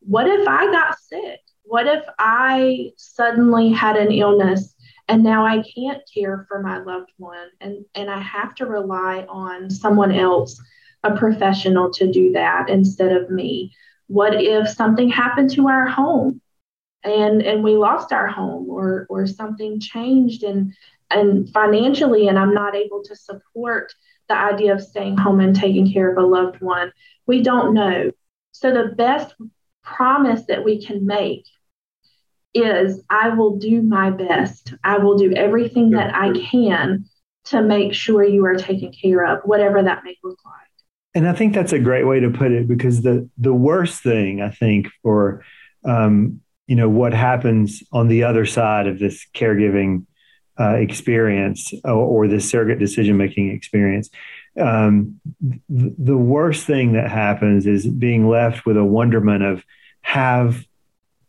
what 0.00 0.26
if 0.26 0.46
I 0.46 0.70
got 0.72 0.98
sick? 0.98 1.40
What 1.62 1.86
if 1.86 2.04
I 2.18 2.90
suddenly 2.96 3.70
had 3.70 3.96
an 3.96 4.10
illness 4.10 4.74
and 5.08 5.22
now 5.22 5.46
I 5.46 5.62
can't 5.74 6.02
care 6.12 6.44
for 6.48 6.60
my 6.60 6.78
loved 6.78 7.10
one 7.16 7.48
and, 7.60 7.84
and 7.94 8.10
I 8.10 8.20
have 8.20 8.54
to 8.56 8.66
rely 8.66 9.24
on 9.28 9.70
someone 9.70 10.12
else, 10.12 10.60
a 11.04 11.16
professional, 11.16 11.90
to 11.92 12.10
do 12.10 12.32
that 12.32 12.68
instead 12.68 13.12
of 13.12 13.30
me? 13.30 13.72
What 14.08 14.34
if 14.34 14.68
something 14.68 15.08
happened 15.08 15.50
to 15.52 15.68
our 15.68 15.86
home 15.86 16.40
and, 17.02 17.42
and 17.42 17.64
we 17.64 17.76
lost 17.76 18.12
our 18.12 18.28
home 18.28 18.68
or, 18.68 19.06
or 19.08 19.26
something 19.26 19.80
changed 19.80 20.42
and, 20.42 20.74
and 21.10 21.48
financially 21.50 22.28
and 22.28 22.38
I'm 22.38 22.54
not 22.54 22.74
able 22.74 23.02
to 23.04 23.16
support 23.16 23.92
the 24.28 24.36
idea 24.36 24.72
of 24.72 24.82
staying 24.82 25.18
home 25.18 25.40
and 25.40 25.54
taking 25.54 25.92
care 25.92 26.10
of 26.10 26.16
a 26.16 26.26
loved 26.26 26.60
one? 26.60 26.92
We 27.26 27.42
don't 27.42 27.74
know. 27.74 28.12
So 28.52 28.72
the 28.72 28.94
best 28.94 29.34
promise 29.82 30.44
that 30.46 30.64
we 30.64 30.84
can 30.84 31.04
make 31.06 31.46
is 32.54 33.02
I 33.10 33.30
will 33.30 33.58
do 33.58 33.82
my 33.82 34.10
best. 34.10 34.74
I 34.82 34.98
will 34.98 35.18
do 35.18 35.32
everything 35.32 35.90
that 35.90 36.14
I 36.14 36.32
can 36.32 37.06
to 37.46 37.62
make 37.62 37.94
sure 37.94 38.24
you 38.24 38.44
are 38.46 38.56
taken 38.56 38.92
care 38.92 39.24
of, 39.24 39.40
whatever 39.44 39.82
that 39.82 40.04
may 40.04 40.16
look 40.22 40.38
like. 40.44 40.54
And 41.14 41.28
I 41.28 41.32
think 41.32 41.54
that's 41.54 41.72
a 41.72 41.78
great 41.78 42.04
way 42.04 42.20
to 42.20 42.30
put 42.30 42.52
it 42.52 42.68
because 42.68 43.02
the 43.02 43.28
the 43.36 43.54
worst 43.54 44.02
thing 44.02 44.40
I 44.40 44.50
think 44.50 44.88
for 45.02 45.44
um, 45.84 46.40
you 46.70 46.76
know 46.76 46.88
what 46.88 47.12
happens 47.12 47.82
on 47.92 48.06
the 48.06 48.22
other 48.22 48.46
side 48.46 48.86
of 48.86 49.00
this 49.00 49.26
caregiving 49.34 50.06
uh, 50.58 50.74
experience 50.74 51.72
or, 51.84 51.90
or 51.90 52.28
this 52.28 52.48
surrogate 52.48 52.78
decision 52.78 53.16
making 53.16 53.50
experience 53.50 54.08
um, 54.60 55.20
th- 55.68 55.94
the 55.98 56.16
worst 56.16 56.66
thing 56.66 56.92
that 56.92 57.10
happens 57.10 57.66
is 57.66 57.86
being 57.86 58.28
left 58.28 58.66
with 58.66 58.76
a 58.76 58.84
wonderment 58.84 59.42
of 59.42 59.64
have 60.02 60.64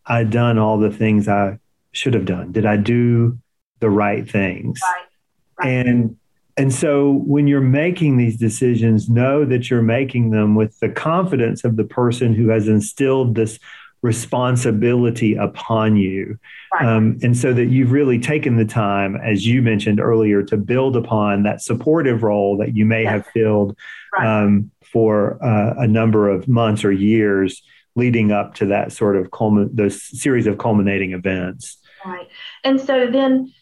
I 0.05 0.23
done 0.25 0.57
all 0.57 0.77
the 0.77 0.91
things 0.91 1.27
I 1.27 1.59
should 1.91 2.13
have 2.13 2.25
done? 2.25 2.51
Did 2.51 2.65
I 2.65 2.77
do 2.77 3.37
the 3.79 3.89
right 3.89 4.29
things? 4.29 4.79
Right. 4.83 5.65
Right. 5.65 5.87
And 5.87 6.17
and 6.57 6.73
so 6.73 7.11
when 7.25 7.47
you're 7.47 7.61
making 7.61 8.17
these 8.17 8.37
decisions, 8.37 9.09
know 9.09 9.45
that 9.45 9.69
you're 9.69 9.81
making 9.81 10.31
them 10.31 10.55
with 10.55 10.77
the 10.79 10.89
confidence 10.89 11.63
of 11.63 11.77
the 11.77 11.85
person 11.85 12.33
who 12.33 12.49
has 12.49 12.67
instilled 12.67 13.35
this 13.35 13.57
responsibility 14.01 15.35
upon 15.35 15.95
you. 15.95 16.37
Right. 16.73 16.85
Um, 16.85 17.19
and 17.21 17.37
so 17.37 17.53
that 17.53 17.65
you've 17.65 17.91
really 17.91 18.19
taken 18.19 18.57
the 18.57 18.65
time, 18.65 19.15
as 19.15 19.45
you 19.45 19.61
mentioned 19.61 19.99
earlier, 19.99 20.41
to 20.43 20.57
build 20.57 20.95
upon 20.95 21.43
that 21.43 21.61
supportive 21.61 22.23
role 22.23 22.57
that 22.57 22.75
you 22.75 22.85
may 22.85 23.03
yes. 23.03 23.11
have 23.11 23.27
filled 23.27 23.77
right. 24.17 24.43
um, 24.43 24.71
for 24.83 25.43
uh, 25.43 25.75
a 25.77 25.87
number 25.87 26.29
of 26.29 26.47
months 26.47 26.83
or 26.83 26.91
years 26.91 27.61
leading 27.95 28.31
up 28.31 28.55
to 28.55 28.65
that 28.67 28.91
sort 28.91 29.17
of 29.17 29.29
culmin- 29.31 29.75
those 29.75 30.01
series 30.01 30.47
of 30.47 30.57
culminating 30.57 31.11
events. 31.11 31.77
Right. 32.05 32.27
And 32.63 32.79
so 32.79 33.07
then 33.07 33.53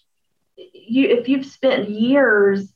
you, 0.55 1.07
if 1.07 1.27
you've 1.27 1.45
spent 1.45 1.89
years 1.89 2.71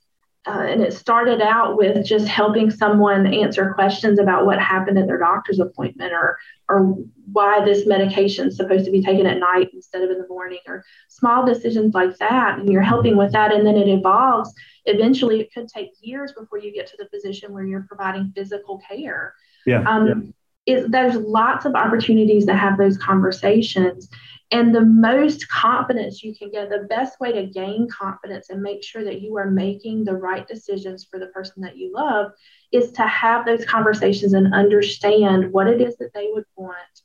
uh, 0.46 0.66
and 0.68 0.82
it 0.82 0.94
started 0.94 1.42
out 1.42 1.78
with 1.78 2.06
just 2.06 2.28
helping 2.28 2.70
someone 2.70 3.34
answer 3.34 3.74
questions 3.74 4.20
about 4.20 4.46
what 4.46 4.60
happened 4.60 4.98
at 5.00 5.08
their 5.08 5.18
doctor's 5.18 5.60
appointment 5.60 6.12
or 6.12 6.38
or 6.68 6.96
why 7.32 7.64
this 7.64 7.86
medication 7.86 8.48
is 8.48 8.58
supposed 8.58 8.84
to 8.84 8.92
be 8.92 9.02
taken 9.02 9.26
at 9.26 9.40
night 9.40 9.70
instead 9.74 10.02
of 10.02 10.10
in 10.10 10.18
the 10.18 10.28
morning 10.28 10.60
or 10.68 10.84
small 11.08 11.46
decisions 11.46 11.94
like 11.94 12.18
that. 12.18 12.60
And 12.60 12.70
you're 12.70 12.82
helping 12.82 13.16
with 13.16 13.32
that. 13.32 13.54
And 13.54 13.66
then 13.66 13.78
it 13.78 13.88
evolves. 13.88 14.54
Eventually 14.86 15.40
it 15.40 15.54
could 15.54 15.70
take 15.70 15.92
years 16.02 16.34
before 16.34 16.60
you 16.60 16.74
get 16.74 16.88
to 16.88 16.98
the 16.98 17.06
position 17.06 17.54
where 17.54 17.66
you're 17.66 17.86
providing 17.88 18.34
physical 18.36 18.82
care. 18.90 19.36
Yeah, 19.66 19.84
um, 19.90 20.34
Is, 20.66 20.88
there's 20.90 21.16
lots 21.16 21.66
of 21.66 21.76
opportunities 21.76 22.46
to 22.46 22.56
have 22.56 22.78
those 22.78 22.98
conversations. 22.98 24.10
And 24.52 24.74
the 24.74 24.82
most 24.82 25.50
confidence 25.50 26.24
you 26.24 26.36
can 26.36 26.52
get, 26.52 26.70
the 26.70 26.86
best 26.90 27.20
way 27.20 27.32
to 27.32 27.48
gain 27.48 27.88
confidence 27.90 28.50
and 28.50 28.62
make 28.62 28.84
sure 28.84 29.04
that 29.04 29.22
you 29.22 29.36
are 29.38 29.50
making 29.50 30.04
the 30.04 30.16
right 30.16 30.48
decisions 30.48 31.04
for 31.04 31.20
the 31.20 31.28
person 31.28 31.64
that 31.64 31.76
you 31.76 31.92
love 31.92 32.32
is 32.72 32.92
to 32.94 33.02
have 33.02 33.46
those 33.46 33.66
conversations 33.66 34.34
and 34.34 34.54
understand 34.54 35.52
what 35.52 35.68
it 35.68 35.82
is 35.82 35.98
that 35.98 36.14
they 36.14 36.30
would 36.32 36.46
want, 36.56 37.02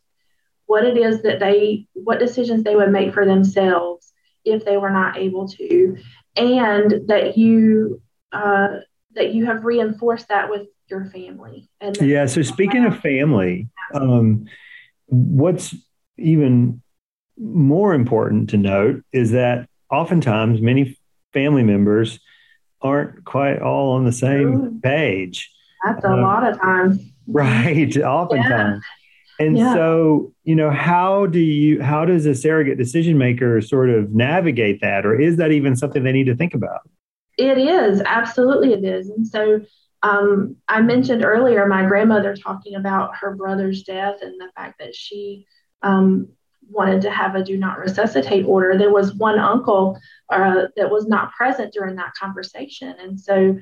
what 0.66 0.84
it 0.84 0.98
is 0.98 1.22
that 1.22 1.40
they, 1.40 1.86
what 1.94 2.18
decisions 2.18 2.64
they 2.64 2.76
would 2.76 2.92
make 2.92 3.14
for 3.14 3.24
themselves 3.24 4.12
if 4.44 4.64
they 4.64 4.76
were 4.76 4.90
not 4.90 5.16
able 5.16 5.48
to, 5.48 5.96
and 6.36 7.08
that 7.08 7.38
you, 7.38 8.02
uh, 8.32 8.80
that 9.18 9.34
you 9.34 9.46
have 9.46 9.64
reinforced 9.64 10.28
that 10.28 10.48
with 10.48 10.68
your 10.88 11.04
family. 11.06 11.68
And 11.80 11.96
yeah. 12.00 12.26
So 12.26 12.42
speaking 12.42 12.84
of 12.84 12.98
family, 13.00 13.68
um, 13.94 14.46
what's 15.06 15.74
even 16.16 16.82
more 17.36 17.94
important 17.94 18.50
to 18.50 18.56
note 18.56 19.04
is 19.12 19.32
that 19.32 19.68
oftentimes 19.90 20.60
many 20.60 20.98
family 21.32 21.62
members 21.62 22.18
aren't 22.80 23.24
quite 23.24 23.60
all 23.60 23.92
on 23.92 24.04
the 24.04 24.12
same 24.12 24.80
page. 24.82 25.50
That's 25.84 26.04
a 26.04 26.12
uh, 26.12 26.16
lot 26.16 26.46
of 26.46 26.60
times. 26.60 27.00
Right, 27.26 27.96
oftentimes. 28.02 28.82
Yeah. 29.38 29.46
And 29.46 29.56
yeah. 29.56 29.72
so, 29.72 30.32
you 30.42 30.56
know, 30.56 30.70
how 30.70 31.26
do 31.26 31.38
you 31.38 31.80
how 31.80 32.04
does 32.04 32.26
a 32.26 32.34
surrogate 32.34 32.76
decision 32.76 33.18
maker 33.18 33.60
sort 33.60 33.88
of 33.88 34.12
navigate 34.12 34.80
that 34.80 35.06
or 35.06 35.18
is 35.18 35.36
that 35.36 35.52
even 35.52 35.76
something 35.76 36.02
they 36.02 36.12
need 36.12 36.26
to 36.26 36.34
think 36.34 36.54
about? 36.54 36.80
It 37.38 37.56
is, 37.56 38.02
absolutely 38.04 38.72
it 38.72 38.84
is. 38.84 39.08
And 39.08 39.26
so 39.26 39.60
um, 40.02 40.56
I 40.66 40.80
mentioned 40.80 41.24
earlier 41.24 41.66
my 41.66 41.86
grandmother 41.86 42.36
talking 42.36 42.74
about 42.74 43.16
her 43.16 43.34
brother's 43.34 43.84
death 43.84 44.16
and 44.22 44.40
the 44.40 44.50
fact 44.54 44.80
that 44.80 44.94
she 44.94 45.46
um, 45.82 46.28
wanted 46.68 47.02
to 47.02 47.10
have 47.10 47.36
a 47.36 47.42
do 47.42 47.56
not 47.56 47.78
resuscitate 47.78 48.44
order, 48.44 48.76
there 48.76 48.92
was 48.92 49.14
one 49.14 49.38
uncle 49.38 49.98
uh, 50.30 50.66
that 50.76 50.90
was 50.90 51.06
not 51.06 51.32
present 51.32 51.72
during 51.72 51.96
that 51.96 52.12
conversation. 52.14 52.94
And 53.00 53.18
so 53.18 53.58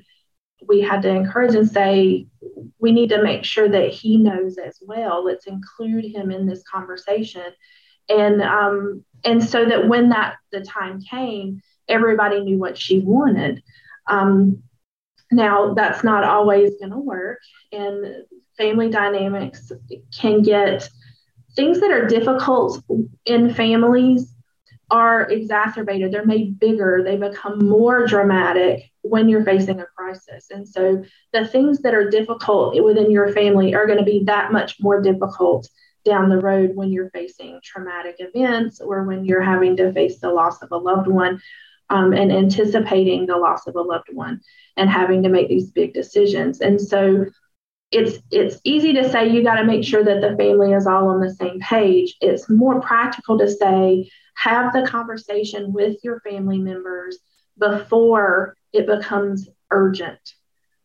we 0.67 0.81
had 0.81 1.03
to 1.03 1.11
encourage 1.11 1.55
and 1.55 1.71
say, 1.71 2.27
we 2.79 2.93
need 2.93 3.11
to 3.11 3.23
make 3.23 3.45
sure 3.45 3.69
that 3.69 3.91
he 3.91 4.17
knows 4.17 4.59
as 4.59 4.79
well. 4.81 5.25
Let's 5.25 5.47
include 5.47 6.05
him 6.07 6.31
in 6.31 6.47
this 6.47 6.63
conversation. 6.63 7.53
And 8.09 8.41
um, 8.43 9.05
and 9.25 9.43
so 9.43 9.65
that 9.65 9.89
when 9.89 10.11
that 10.11 10.37
the 10.53 10.61
time 10.61 11.01
came, 11.01 11.61
everybody 11.89 12.41
knew 12.41 12.59
what 12.59 12.79
she 12.79 13.01
wanted. 13.01 13.63
Um, 14.09 14.63
now 15.31 15.75
that's 15.75 16.05
not 16.05 16.25
always 16.25 16.77
going 16.79 16.93
to 16.93 16.99
work, 16.99 17.41
and 17.73 18.25
family 18.57 18.91
dynamics 18.91 19.73
can 20.17 20.43
get 20.43 20.89
things 21.57 21.81
that 21.81 21.91
are 21.91 22.07
difficult 22.07 22.83
in 23.25 23.53
families 23.53 24.33
are 24.91 25.29
exacerbated. 25.29 26.13
They're 26.13 26.25
made 26.25 26.61
bigger. 26.61 27.03
They 27.03 27.17
become 27.17 27.67
more 27.67 28.07
dramatic 28.07 28.91
when 29.03 29.29
you're 29.29 29.45
facing 29.45 29.81
a 29.81 29.87
crisis. 29.87 30.47
And 30.51 30.69
so 30.69 31.05
the 31.33 31.47
things 31.47 31.81
that 31.81 31.95
are 31.95 32.09
difficult 32.09 32.81
within 32.83 33.11
your 33.11 33.33
family 33.33 33.75
are 33.75 33.87
going 33.87 33.99
to 33.99 34.05
be 34.05 34.25
that 34.25 34.53
much 34.53 34.77
more 34.81 35.01
difficult 35.01 35.69
down 36.05 36.29
the 36.29 36.39
road 36.39 36.73
when 36.75 36.93
you're 36.93 37.11
facing 37.11 37.59
traumatic 37.65 38.17
events 38.21 38.81
or 38.81 39.03
when 39.03 39.25
you're 39.25 39.43
having 39.43 39.77
to 39.77 39.93
face 39.93 40.21
the 40.21 40.31
loss 40.31 40.63
of 40.63 40.71
a 40.71 40.77
loved 40.77 41.09
one 41.09 41.41
um, 41.91 42.13
and 42.13 42.33
anticipating 42.33 43.27
the 43.27 43.37
loss 43.37 43.67
of 43.67 43.77
a 43.77 43.83
loved 43.83 44.09
one 44.13 44.41
and 44.77 44.91
having 44.91 45.23
to 45.23 45.29
make 45.29 45.49
these 45.49 45.71
big 45.71 45.95
decisions. 45.95 46.61
And 46.61 46.81
so 46.81 47.27
it's 47.93 48.19
it's 48.31 48.61
easy 48.65 48.93
to 48.95 49.09
say 49.09 49.29
you 49.29 49.43
got 49.43 49.57
to 49.57 49.65
make 49.65 49.85
sure 49.85 50.03
that 50.03 50.21
the 50.21 50.37
family 50.37 50.73
is 50.73 50.87
all 50.87 51.09
on 51.09 51.21
the 51.21 51.33
same 51.33 51.61
page. 51.61 52.17
It's 52.21 52.51
more 52.51 52.81
practical 52.81 53.39
to 53.39 53.49
say 53.49 54.11
have 54.35 54.73
the 54.73 54.87
conversation 54.87 55.73
with 55.73 55.97
your 56.03 56.21
family 56.21 56.59
members 56.59 57.19
before 57.59 58.57
it 58.73 58.87
becomes 58.87 59.49
urgent. 59.71 60.35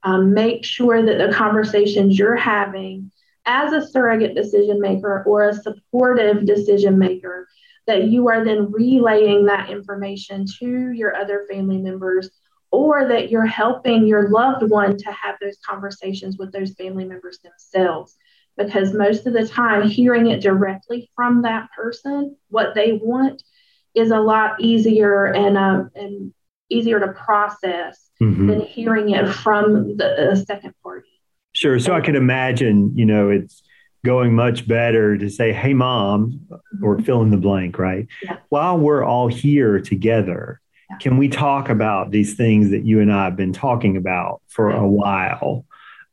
Um, 0.04 0.34
make 0.34 0.64
sure 0.64 1.04
that 1.04 1.18
the 1.18 1.34
conversations 1.34 2.18
you're 2.18 2.36
having 2.36 3.12
as 3.46 3.74
a 3.74 3.86
surrogate 3.86 4.36
decision 4.36 4.80
maker 4.80 5.24
or 5.26 5.50
a 5.50 5.54
supportive 5.54 6.46
decision 6.46 6.98
maker 6.98 7.48
that 7.88 8.06
you 8.06 8.28
are 8.30 8.44
then 8.44 8.72
relaying 8.72 9.46
that 9.46 9.70
information 9.70 10.46
to 10.60 10.92
your 10.92 11.16
other 11.16 11.46
family 11.50 11.78
members 11.78 12.30
or 12.72 13.08
that 13.08 13.30
you're 13.30 13.46
helping 13.46 14.08
your 14.08 14.30
loved 14.30 14.70
one 14.70 14.98
to 14.98 15.12
have 15.12 15.36
those 15.42 15.58
conversations 15.68 16.38
with 16.38 16.52
those 16.52 16.74
family 16.74 17.06
members 17.06 17.40
themselves. 17.40 18.16
Because 18.58 18.94
most 18.94 19.28
of 19.28 19.34
the 19.34 19.48
time 19.48 19.88
hearing 19.88 20.28
it 20.28 20.42
directly 20.42 21.10
from 21.16 21.42
that 21.44 21.70
person 21.76 22.36
what 22.50 22.76
they 22.76 22.94
want 22.94 23.42
is 23.94 24.12
a 24.12 24.20
lot 24.20 24.62
easier 24.62 25.26
and 25.26 25.58
um, 25.58 25.90
and 25.96 26.34
easier 26.70 27.00
to 27.00 27.10
process 27.10 28.10
mm-hmm. 28.22 28.48
than 28.48 28.62
hearing 28.62 29.10
it 29.10 29.28
from 29.28 29.98
the, 29.98 30.44
second 30.48 30.74
party. 30.84 31.10
Sure. 31.54 31.80
So 31.80 31.94
i 31.94 32.02
can 32.02 32.16
imagine 32.16 32.92
you 32.96 33.06
know 33.06 33.30
it's 33.30 33.64
going 34.04 34.34
much 34.34 34.68
better 34.68 35.18
to 35.18 35.30
say 35.30 35.54
hey 35.54 35.74
mom 35.74 36.48
or 36.82 36.96
mm-hmm. 36.96 37.06
fill 37.06 37.22
in 37.22 37.30
the 37.30 37.38
blank 37.38 37.78
right 37.78 38.08
yeah. 38.24 38.38
while 38.50 38.78
we're 38.78 39.04
all 39.04 39.28
here 39.28 39.80
together 39.80 40.60
yeah. 40.90 40.98
can 40.98 41.18
we 41.18 41.28
talk 41.28 41.70
about 41.70 42.12
these 42.12 42.36
things 42.36 42.72
that 42.72 42.84
you 42.86 43.00
and 43.00 43.12
i 43.12 43.26
have 43.26 43.36
been 43.36 43.54
talking 43.54 43.98
about 43.98 44.42
for 44.48 44.68
right. 44.68 44.78
a 44.78 44.88
while 44.88 45.66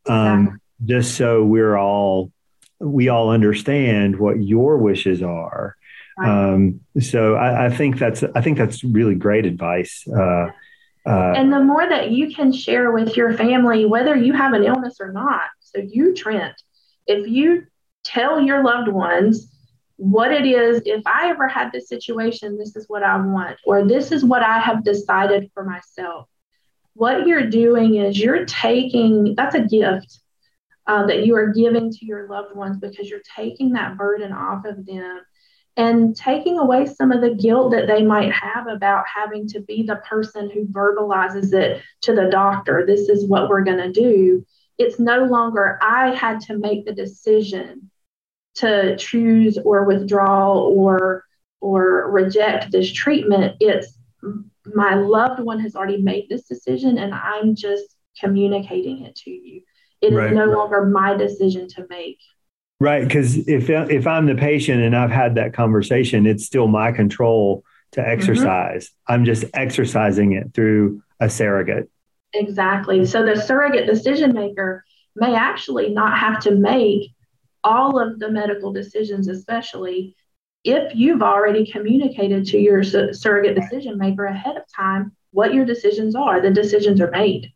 um, 0.06 0.60
just 0.84 1.16
so 1.16 1.44
we're 1.44 1.76
all 1.76 2.32
we 2.80 3.08
all 3.08 3.30
understand 3.30 4.18
what 4.18 4.42
your 4.42 4.78
wishes 4.78 5.22
are. 5.22 5.76
Right. 6.16 6.52
Um, 6.52 6.80
so 7.00 7.34
I, 7.34 7.66
I, 7.66 7.70
think 7.70 7.98
that's 7.98 8.22
I 8.34 8.40
think 8.40 8.58
that's 8.58 8.82
really 8.82 9.14
great 9.14 9.46
advice. 9.46 10.04
Uh, 10.08 10.48
uh, 11.06 11.32
and 11.36 11.52
the 11.52 11.60
more 11.60 11.88
that 11.88 12.10
you 12.10 12.34
can 12.34 12.52
share 12.52 12.92
with 12.92 13.16
your 13.16 13.32
family, 13.34 13.84
whether 13.84 14.14
you 14.16 14.32
have 14.32 14.52
an 14.52 14.64
illness 14.64 14.96
or 15.00 15.12
not. 15.12 15.48
So 15.60 15.80
you, 15.80 16.14
Trent, 16.14 16.54
if 17.06 17.26
you 17.26 17.66
tell 18.08 18.40
your 18.40 18.64
loved 18.64 18.88
ones 18.88 19.52
what 19.96 20.32
it 20.32 20.46
is, 20.46 20.80
if 20.86 21.02
I 21.06 21.28
ever 21.28 21.48
had 21.48 21.72
this 21.72 21.88
situation, 21.88 22.56
this 22.56 22.76
is 22.76 22.88
what 22.88 23.02
I 23.02 23.16
want, 23.16 23.58
or 23.64 23.84
this 23.84 24.12
is 24.12 24.24
what 24.24 24.42
I 24.42 24.60
have 24.60 24.84
decided 24.84 25.50
for 25.52 25.64
myself. 25.64 26.28
What 26.94 27.26
you're 27.26 27.50
doing 27.50 27.96
is 27.96 28.18
you're 28.18 28.44
taking 28.44 29.34
that's 29.34 29.56
a 29.56 29.60
gift 29.60 30.20
uh, 30.86 31.06
that 31.06 31.26
you 31.26 31.36
are 31.36 31.52
giving 31.52 31.90
to 31.90 32.06
your 32.06 32.28
loved 32.28 32.56
ones 32.56 32.78
because 32.78 33.10
you're 33.10 33.20
taking 33.36 33.72
that 33.72 33.96
burden 33.96 34.32
off 34.32 34.64
of 34.64 34.86
them 34.86 35.20
and 35.76 36.16
taking 36.16 36.58
away 36.58 36.86
some 36.86 37.12
of 37.12 37.20
the 37.20 37.34
guilt 37.34 37.72
that 37.72 37.86
they 37.86 38.02
might 38.02 38.32
have 38.32 38.66
about 38.68 39.04
having 39.12 39.46
to 39.48 39.60
be 39.60 39.82
the 39.82 39.96
person 39.96 40.50
who 40.50 40.64
verbalizes 40.66 41.52
it 41.52 41.82
to 42.02 42.14
the 42.14 42.28
doctor. 42.30 42.84
This 42.86 43.08
is 43.08 43.26
what 43.26 43.48
we're 43.48 43.64
going 43.64 43.78
to 43.78 43.92
do. 43.92 44.44
It's 44.76 44.98
no 44.98 45.24
longer, 45.24 45.78
I 45.82 46.14
had 46.14 46.40
to 46.42 46.56
make 46.58 46.84
the 46.84 46.94
decision 46.94 47.90
to 48.58 48.96
choose 48.96 49.58
or 49.58 49.84
withdraw 49.84 50.58
or 50.58 51.24
or 51.60 52.10
reject 52.10 52.70
this 52.70 52.92
treatment 52.92 53.56
it's 53.60 53.98
my 54.74 54.94
loved 54.94 55.40
one 55.40 55.58
has 55.58 55.74
already 55.74 56.00
made 56.00 56.26
this 56.28 56.44
decision 56.44 56.98
and 56.98 57.14
i'm 57.14 57.54
just 57.54 57.96
communicating 58.20 59.04
it 59.04 59.14
to 59.16 59.30
you 59.30 59.62
it 60.00 60.12
right. 60.12 60.30
is 60.30 60.36
no 60.36 60.46
longer 60.46 60.84
my 60.84 61.14
decision 61.14 61.68
to 61.68 61.86
make. 61.88 62.18
Right, 62.80 63.02
because 63.02 63.48
if 63.48 63.68
if 63.70 64.06
I'm 64.06 64.26
the 64.26 64.36
patient 64.36 64.82
and 64.82 64.94
I've 64.94 65.10
had 65.10 65.34
that 65.34 65.52
conversation, 65.52 66.26
it's 66.26 66.44
still 66.44 66.68
my 66.68 66.92
control 66.92 67.64
to 67.92 68.00
mm-hmm. 68.00 68.10
exercise. 68.10 68.86
Mm-hmm. 68.86 69.12
I'm 69.12 69.24
just 69.24 69.44
exercising 69.54 70.32
it 70.32 70.54
through 70.54 71.02
a 71.20 71.28
surrogate. 71.28 71.90
Exactly. 72.34 73.04
So 73.06 73.24
the 73.24 73.40
surrogate 73.40 73.86
decision 73.86 74.32
maker 74.32 74.84
may 75.16 75.34
actually 75.34 75.88
not 75.88 76.16
have 76.18 76.38
to 76.40 76.52
make 76.52 77.10
all 77.64 77.98
of 77.98 78.18
the 78.18 78.30
medical 78.30 78.72
decisions, 78.72 79.28
especially 79.28 80.16
if 80.64 80.94
you've 80.94 81.22
already 81.22 81.70
communicated 81.70 82.46
to 82.46 82.58
your 82.58 82.82
su- 82.82 83.12
surrogate 83.12 83.56
decision 83.56 83.96
maker 83.96 84.24
ahead 84.24 84.56
of 84.56 84.62
time 84.74 85.12
what 85.30 85.54
your 85.54 85.64
decisions 85.64 86.14
are. 86.14 86.40
The 86.40 86.50
decisions 86.50 87.00
are 87.00 87.10
made. 87.10 87.52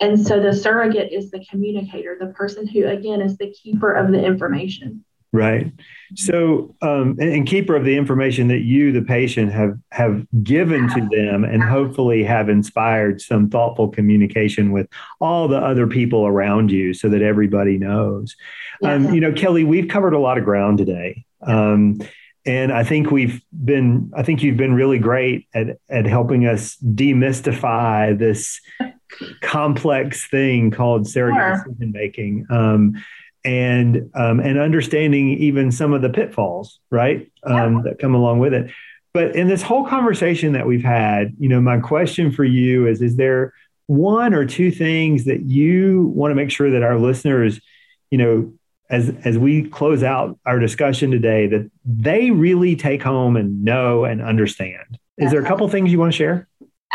And 0.00 0.26
so 0.26 0.40
the 0.40 0.52
surrogate 0.52 1.12
is 1.12 1.30
the 1.30 1.44
communicator, 1.48 2.16
the 2.18 2.26
person 2.26 2.66
who, 2.66 2.86
again, 2.86 3.20
is 3.20 3.36
the 3.36 3.52
keeper 3.52 3.92
of 3.92 4.10
the 4.10 4.24
information. 4.24 5.04
Right. 5.34 5.72
So, 6.14 6.76
um, 6.80 7.16
and, 7.18 7.22
and, 7.22 7.46
keeper 7.46 7.74
of 7.74 7.84
the 7.84 7.96
information 7.96 8.46
that 8.46 8.60
you, 8.60 8.92
the 8.92 9.02
patient, 9.02 9.50
have 9.50 9.76
have 9.90 10.24
given 10.44 10.88
to 10.90 11.08
them, 11.10 11.42
and 11.42 11.60
hopefully 11.60 12.22
have 12.22 12.48
inspired 12.48 13.20
some 13.20 13.50
thoughtful 13.50 13.88
communication 13.88 14.70
with 14.70 14.86
all 15.20 15.48
the 15.48 15.58
other 15.58 15.88
people 15.88 16.24
around 16.24 16.70
you, 16.70 16.94
so 16.94 17.08
that 17.08 17.20
everybody 17.20 17.78
knows. 17.78 18.36
Um, 18.84 19.12
you 19.12 19.20
know, 19.20 19.32
Kelly, 19.32 19.64
we've 19.64 19.88
covered 19.88 20.14
a 20.14 20.20
lot 20.20 20.38
of 20.38 20.44
ground 20.44 20.78
today. 20.78 21.24
Um, 21.42 21.98
and 22.46 22.70
I 22.72 22.84
think 22.84 23.10
we've 23.10 23.42
been, 23.50 24.12
I 24.14 24.22
think 24.22 24.40
you've 24.44 24.56
been 24.56 24.74
really 24.74 25.00
great 25.00 25.48
at, 25.52 25.78
at 25.88 26.06
helping 26.06 26.46
us 26.46 26.76
demystify 26.76 28.16
this 28.16 28.60
complex 29.40 30.28
thing 30.28 30.70
called 30.70 31.08
surrogate 31.08 31.40
sure. 31.40 31.64
decision 31.64 31.90
making. 31.92 32.46
Um, 32.50 33.02
and 33.44 34.10
um, 34.14 34.40
and 34.40 34.58
understanding 34.58 35.30
even 35.30 35.70
some 35.70 35.92
of 35.92 36.02
the 36.02 36.10
pitfalls, 36.10 36.80
right, 36.90 37.30
um, 37.44 37.76
yeah. 37.76 37.82
that 37.84 37.98
come 37.98 38.14
along 38.14 38.38
with 38.38 38.54
it. 38.54 38.70
But 39.12 39.36
in 39.36 39.48
this 39.48 39.62
whole 39.62 39.86
conversation 39.86 40.52
that 40.52 40.66
we've 40.66 40.82
had, 40.82 41.34
you 41.38 41.48
know, 41.48 41.60
my 41.60 41.78
question 41.78 42.32
for 42.32 42.44
you 42.44 42.86
is: 42.86 43.02
Is 43.02 43.16
there 43.16 43.52
one 43.86 44.34
or 44.34 44.46
two 44.46 44.70
things 44.70 45.24
that 45.24 45.42
you 45.42 46.12
want 46.14 46.30
to 46.30 46.34
make 46.34 46.50
sure 46.50 46.70
that 46.70 46.82
our 46.82 46.98
listeners, 46.98 47.60
you 48.10 48.18
know, 48.18 48.52
as 48.90 49.14
as 49.24 49.38
we 49.38 49.68
close 49.68 50.02
out 50.02 50.38
our 50.46 50.58
discussion 50.58 51.10
today, 51.10 51.46
that 51.46 51.70
they 51.84 52.30
really 52.30 52.76
take 52.76 53.02
home 53.02 53.36
and 53.36 53.62
know 53.62 54.04
and 54.04 54.22
understand? 54.22 54.98
Is 55.18 55.30
there 55.30 55.40
a 55.40 55.46
couple 55.46 55.68
things 55.68 55.92
you 55.92 55.98
want 55.98 56.12
to 56.12 56.16
share? 56.16 56.48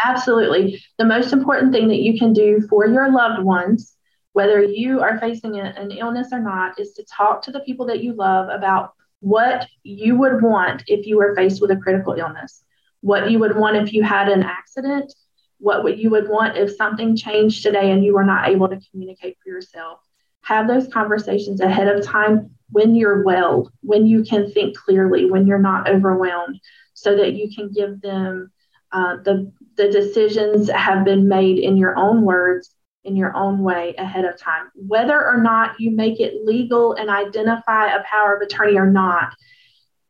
Absolutely. 0.04 0.82
The 0.98 1.06
most 1.06 1.34
important 1.34 1.74
thing 1.74 1.88
that 1.88 2.00
you 2.00 2.18
can 2.18 2.34
do 2.34 2.66
for 2.70 2.88
your 2.88 3.12
loved 3.12 3.44
ones, 3.44 3.96
whether 4.34 4.62
you 4.62 5.02
are 5.02 5.20
facing 5.20 5.60
an 5.60 5.92
illness 5.92 6.30
or 6.32 6.39
not, 6.39 6.80
is 6.80 6.94
to 6.94 7.04
talk 7.06 7.42
to 7.44 7.52
the 7.52 7.60
people 7.62 7.86
that 7.88 8.04
you 8.04 8.13
love 8.13 8.50
about 8.50 8.94
what 9.22 9.68
you 9.84 10.15
would 10.15 10.42
want 10.42 10.84
if 10.88 11.06
you 11.06 11.18
were 11.18 11.36
faced 11.36 11.62
with 11.62 11.72
a 11.72 11.76
critical 11.76 12.13
illness, 12.13 12.63
what 13.02 13.30
you 13.32 13.39
would 13.39 13.56
want 13.56 13.76
if 13.76 13.92
you 13.94 14.04
had 14.04 14.30
an 14.30 14.44
accident, 14.44 15.13
what 15.58 15.98
you 15.98 16.10
would 16.10 16.30
want 16.30 16.58
if 16.58 16.76
something 16.76 17.15
changed 17.15 17.63
today 17.63 17.92
and 17.92 18.04
you 18.04 18.13
were 18.13 18.24
not 18.24 18.48
able 18.48 18.70
to 18.70 18.80
communicate 18.92 19.38
for 19.44 19.50
yourself. 19.50 20.00
Have 20.42 20.68
those 20.68 20.88
conversations 20.88 21.60
ahead 21.60 21.88
of 21.88 22.04
time 22.06 22.52
when 22.72 22.96
you're 22.96 23.24
well, 23.24 23.72
when 23.82 24.08
you 24.08 24.24
can 24.24 24.52
think 24.52 24.78
clearly, 24.78 25.30
when 25.30 25.48
you're 25.48 25.60
not 25.60 25.89
overwhelmed, 25.89 26.60
so 26.94 27.15
that 27.15 27.34
you 27.34 27.54
can 27.54 27.72
give 27.72 28.02
them 28.02 28.52
uh, 28.92 29.18
the 29.18 29.52
the 29.76 29.89
decisions 29.89 30.70
have 30.70 31.06
been 31.06 31.28
made 31.28 31.58
in 31.58 31.78
your 31.78 31.98
own 31.98 32.22
words, 32.24 32.76
in 33.04 33.16
your 33.16 33.36
own 33.36 33.60
way 33.60 33.96
ahead 33.98 34.26
of 34.26 34.38
time. 34.38 34.70
Whether 34.76 35.26
or 35.26 35.38
not 35.38 35.80
you 35.80 35.92
make 35.92 36.20
it 36.20 36.46
legal 36.46 36.94
and 36.94 37.10
identify 37.10 37.94
a 37.94 38.04
power 38.04 38.36
of 38.36 38.42
attorney 38.42 38.78
or 38.78 38.90
not, 38.90 39.34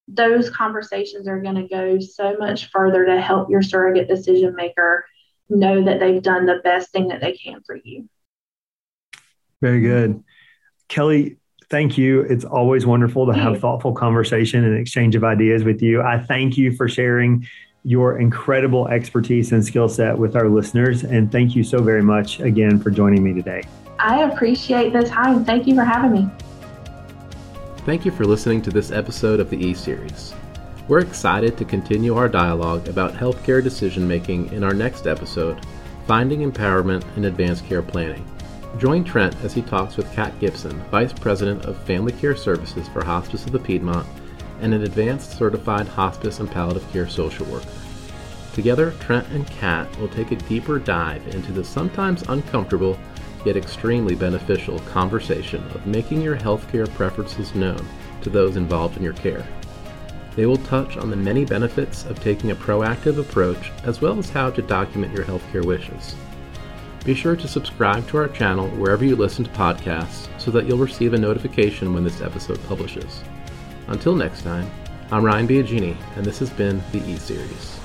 those 0.07 0.49
conversations 0.49 1.27
are 1.27 1.39
going 1.39 1.55
to 1.55 1.67
go 1.67 1.99
so 1.99 2.35
much 2.37 2.71
further 2.71 3.05
to 3.05 3.21
help 3.21 3.49
your 3.49 3.61
surrogate 3.61 4.07
decision 4.07 4.55
maker 4.55 5.05
know 5.49 5.83
that 5.83 5.99
they've 5.99 6.21
done 6.21 6.45
the 6.45 6.61
best 6.63 6.91
thing 6.91 7.09
that 7.09 7.21
they 7.21 7.33
can 7.33 7.61
for 7.65 7.77
you. 7.83 8.09
Very 9.61 9.81
good. 9.81 10.23
Kelly, 10.87 11.37
thank 11.69 11.97
you. 11.97 12.21
It's 12.21 12.45
always 12.45 12.85
wonderful 12.85 13.27
to 13.27 13.33
have 13.33 13.59
thoughtful 13.59 13.93
conversation 13.93 14.63
and 14.63 14.77
exchange 14.79 15.15
of 15.15 15.23
ideas 15.23 15.63
with 15.63 15.81
you. 15.81 16.01
I 16.01 16.19
thank 16.19 16.57
you 16.57 16.71
for 16.75 16.87
sharing 16.87 17.47
your 17.83 18.19
incredible 18.19 18.87
expertise 18.87 19.51
and 19.51 19.65
skill 19.65 19.87
set 19.87 20.17
with 20.17 20.35
our 20.35 20.49
listeners. 20.49 21.03
And 21.03 21.31
thank 21.31 21.55
you 21.55 21.63
so 21.63 21.81
very 21.81 22.03
much 22.03 22.39
again 22.39 22.79
for 22.79 22.91
joining 22.91 23.23
me 23.23 23.33
today. 23.33 23.63
I 23.99 24.23
appreciate 24.23 24.93
the 24.93 25.03
time. 25.03 25.45
Thank 25.45 25.67
you 25.67 25.75
for 25.75 25.83
having 25.83 26.11
me. 26.11 26.29
Thank 27.85 28.05
you 28.05 28.11
for 28.11 28.25
listening 28.25 28.61
to 28.63 28.69
this 28.69 28.91
episode 28.91 29.39
of 29.39 29.49
the 29.49 29.57
E 29.57 29.73
Series. 29.73 30.33
We're 30.87 30.99
excited 30.99 31.57
to 31.57 31.65
continue 31.65 32.15
our 32.15 32.27
dialogue 32.27 32.87
about 32.87 33.13
healthcare 33.13 33.63
decision 33.63 34.07
making 34.07 34.51
in 34.53 34.63
our 34.63 34.73
next 34.73 35.07
episode, 35.07 35.63
Finding 36.07 36.49
Empowerment 36.49 37.05
in 37.15 37.25
Advanced 37.25 37.65
Care 37.65 37.81
Planning. 37.81 38.25
Join 38.77 39.03
Trent 39.03 39.35
as 39.43 39.53
he 39.53 39.61
talks 39.61 39.97
with 39.97 40.11
Kat 40.13 40.37
Gibson, 40.39 40.79
Vice 40.91 41.13
President 41.13 41.65
of 41.65 41.77
Family 41.83 42.13
Care 42.13 42.35
Services 42.35 42.87
for 42.87 43.03
Hospice 43.03 43.45
of 43.45 43.51
the 43.51 43.59
Piedmont 43.59 44.07
and 44.61 44.73
an 44.73 44.83
advanced 44.83 45.37
certified 45.37 45.87
hospice 45.87 46.39
and 46.39 46.51
palliative 46.51 46.91
care 46.91 47.07
social 47.07 47.45
worker. 47.47 47.67
Together, 48.53 48.93
Trent 48.99 49.27
and 49.29 49.47
Kat 49.47 49.95
will 49.99 50.07
take 50.09 50.31
a 50.31 50.35
deeper 50.35 50.79
dive 50.79 51.25
into 51.35 51.51
the 51.51 51.63
sometimes 51.63 52.23
uncomfortable 52.23 52.99
yet 53.45 53.55
extremely 53.55 54.15
beneficial 54.15 54.79
conversation 54.79 55.63
of 55.71 55.85
making 55.85 56.21
your 56.21 56.35
healthcare 56.35 56.89
preferences 56.95 57.55
known 57.55 57.85
to 58.21 58.29
those 58.29 58.57
involved 58.57 58.97
in 58.97 59.03
your 59.03 59.13
care. 59.13 59.47
They 60.35 60.45
will 60.45 60.57
touch 60.57 60.97
on 60.97 61.09
the 61.09 61.15
many 61.15 61.45
benefits 61.45 62.05
of 62.05 62.19
taking 62.19 62.51
a 62.51 62.55
proactive 62.55 63.19
approach 63.19 63.71
as 63.83 64.01
well 64.01 64.17
as 64.19 64.29
how 64.29 64.49
to 64.51 64.61
document 64.61 65.13
your 65.13 65.25
healthcare 65.25 65.65
wishes. 65.65 66.15
Be 67.05 67.15
sure 67.15 67.35
to 67.35 67.47
subscribe 67.47 68.07
to 68.09 68.17
our 68.17 68.27
channel 68.27 68.67
wherever 68.71 69.05
you 69.05 69.15
listen 69.15 69.45
to 69.45 69.51
podcasts 69.51 70.27
so 70.39 70.51
that 70.51 70.65
you'll 70.65 70.77
receive 70.77 71.13
a 71.13 71.17
notification 71.17 71.93
when 71.93 72.03
this 72.03 72.21
episode 72.21 72.61
publishes. 72.67 73.23
Until 73.89 74.15
next 74.15 74.43
time, 74.43 74.69
I'm 75.11 75.25
Ryan 75.25 75.47
Biagini, 75.47 75.97
and 76.15 76.23
this 76.23 76.37
has 76.39 76.51
been 76.51 76.79
the 76.91 76.99
E 77.09 77.17
Series. 77.17 77.78